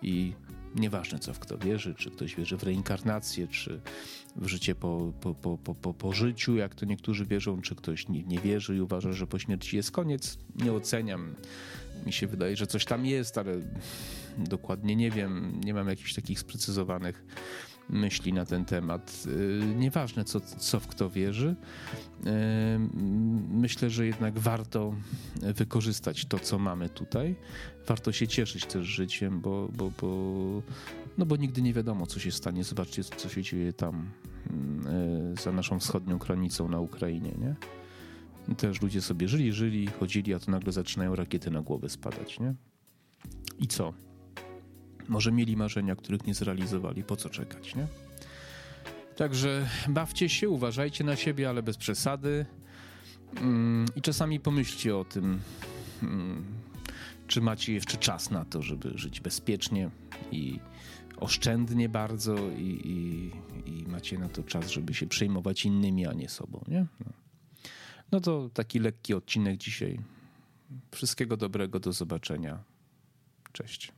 I 0.02 0.34
nieważne, 0.78 1.20
co 1.20 1.34
w 1.34 1.40
kto 1.40 1.58
wierzy, 1.58 1.96
czy 1.96 2.12
ktoś 2.12 2.36
wierzy 2.36 2.58
w 2.58 2.63
reinkarnację, 2.63 3.48
czy 3.48 3.82
w 4.36 4.48
życie 4.48 4.76
po, 4.76 5.13
po, 5.22 5.36
po, 5.36 5.58
po, 5.58 5.94
po, 5.94 6.13
życiu, 6.13 6.56
jak 6.56 6.76
to 6.76 6.86
niektórzy 6.86 7.26
wierzą, 7.26 7.62
czy 7.62 7.76
ktoś 7.76 8.08
nie, 8.08 8.24
nie 8.24 8.40
wierzy 8.40 8.76
i 8.76 8.82
uważa, 8.82 9.13
że 9.13 9.28
po 9.28 9.40
śmierci 9.40 9.78
jest 9.78 9.92
koniec. 9.92 10.38
Nie 10.56 10.74
oceniam. 10.74 11.36
Mi 12.06 12.13
się 12.13 12.28
wydaje, 12.28 12.56
że 12.56 12.68
coś 12.68 12.86
tam 12.86 13.06
jest, 13.06 13.38
ale 13.38 13.54
dokładnie 14.38 14.96
nie 14.96 15.12
wiem. 15.12 15.62
Nie 15.63 15.74
mam 15.74 15.88
jakichś 15.88 16.13
takich 16.13 16.40
sprecyzowanych 16.40 17.26
myśli 17.89 18.34
na 18.34 18.45
ten 18.45 18.65
temat. 18.65 19.23
Y, 19.28 19.76
nieważne, 19.76 20.23
co, 20.23 20.39
co 20.41 20.80
w 20.80 20.88
kto 20.88 21.10
wierzy, 21.10 21.56
y, 22.26 22.30
myślę, 23.50 23.89
że 23.89 24.06
jednak 24.06 24.39
warto 24.39 24.93
wykorzystać 25.41 26.26
to, 26.26 26.39
co 26.39 26.60
mamy 26.60 26.89
tutaj. 26.89 27.36
Warto 27.88 28.12
się 28.12 28.28
cieszyć 28.28 28.65
też 28.65 28.88
życiem, 28.88 29.41
bo, 29.41 29.69
bo, 29.78 29.91
bo, 30.02 30.08
no 31.17 31.26
bo 31.26 31.36
nigdy 31.36 31.62
nie 31.62 31.73
wiadomo, 31.73 32.08
co 32.08 32.19
się 32.19 32.32
stanie. 32.32 32.63
Zobaczcie, 32.63 33.04
co 33.04 33.30
się 33.30 33.43
dzieje 33.43 33.73
tam 33.73 34.10
y, 35.38 35.41
za 35.41 35.52
naszą 35.52 35.80
wschodnią 35.80 36.17
granicą 36.17 36.69
na 36.69 36.80
Ukrainie, 36.80 37.32
nie? 37.38 37.56
Też 38.56 38.82
ludzie 38.82 39.02
sobie 39.02 39.28
żyli, 39.28 39.54
żyli, 39.54 39.88
chodzili, 39.88 40.34
a 40.34 40.39
to 40.39 40.52
nagle 40.52 40.71
zaczynają 40.71 41.15
rakiety 41.15 41.52
na 41.52 41.62
głowę 41.62 41.89
spadać, 41.89 42.39
nie? 42.39 42.56
I 43.60 43.67
co? 43.67 44.07
Może 45.08 45.32
mieli 45.32 45.58
marzenia, 45.58 45.96
których 45.96 46.28
nie 46.28 46.34
zrealizowali. 46.34 47.04
Po 47.04 47.15
co 47.15 47.30
czekać, 47.30 47.76
nie? 47.76 47.88
Także 49.15 49.67
bawcie 49.88 50.30
się, 50.30 50.50
uważajcie 50.50 51.04
na 51.04 51.15
siebie, 51.15 51.50
ale 51.50 51.63
bez 51.63 51.78
przesady. 51.78 52.46
Mm, 53.36 53.86
I 53.96 54.02
czasami 54.02 54.39
pomyślcie 54.39 54.98
o 54.98 55.06
tym, 55.06 55.39
mm, 56.04 56.46
czy 57.28 57.41
macie 57.41 57.74
jeszcze 57.74 57.98
czas 57.98 58.32
na 58.32 58.46
to, 58.46 58.62
żeby 58.62 58.91
żyć 58.96 59.20
bezpiecznie 59.20 59.89
i 60.32 60.60
oszczędnie 61.17 61.89
bardzo, 61.89 62.36
i, 62.50 62.82
i, 62.86 63.32
i 63.72 63.88
macie 63.88 64.17
na 64.17 64.30
to 64.30 64.43
czas, 64.43 64.70
żeby 64.70 64.93
się 64.93 65.08
przejmować 65.08 65.65
innymi, 65.65 66.08
a 66.08 66.13
nie 66.13 66.30
sobą, 66.30 66.63
nie? 66.67 66.86
No. 67.00 67.12
no 68.12 68.20
to 68.20 68.50
taki 68.54 68.80
lekki 68.80 69.13
odcinek 69.13 69.58
dzisiaj. 69.58 70.00
Wszystkiego 70.91 71.38
dobrego, 71.38 71.80
do 71.80 71.93
zobaczenia. 71.93 72.63
Cześć. 73.52 73.96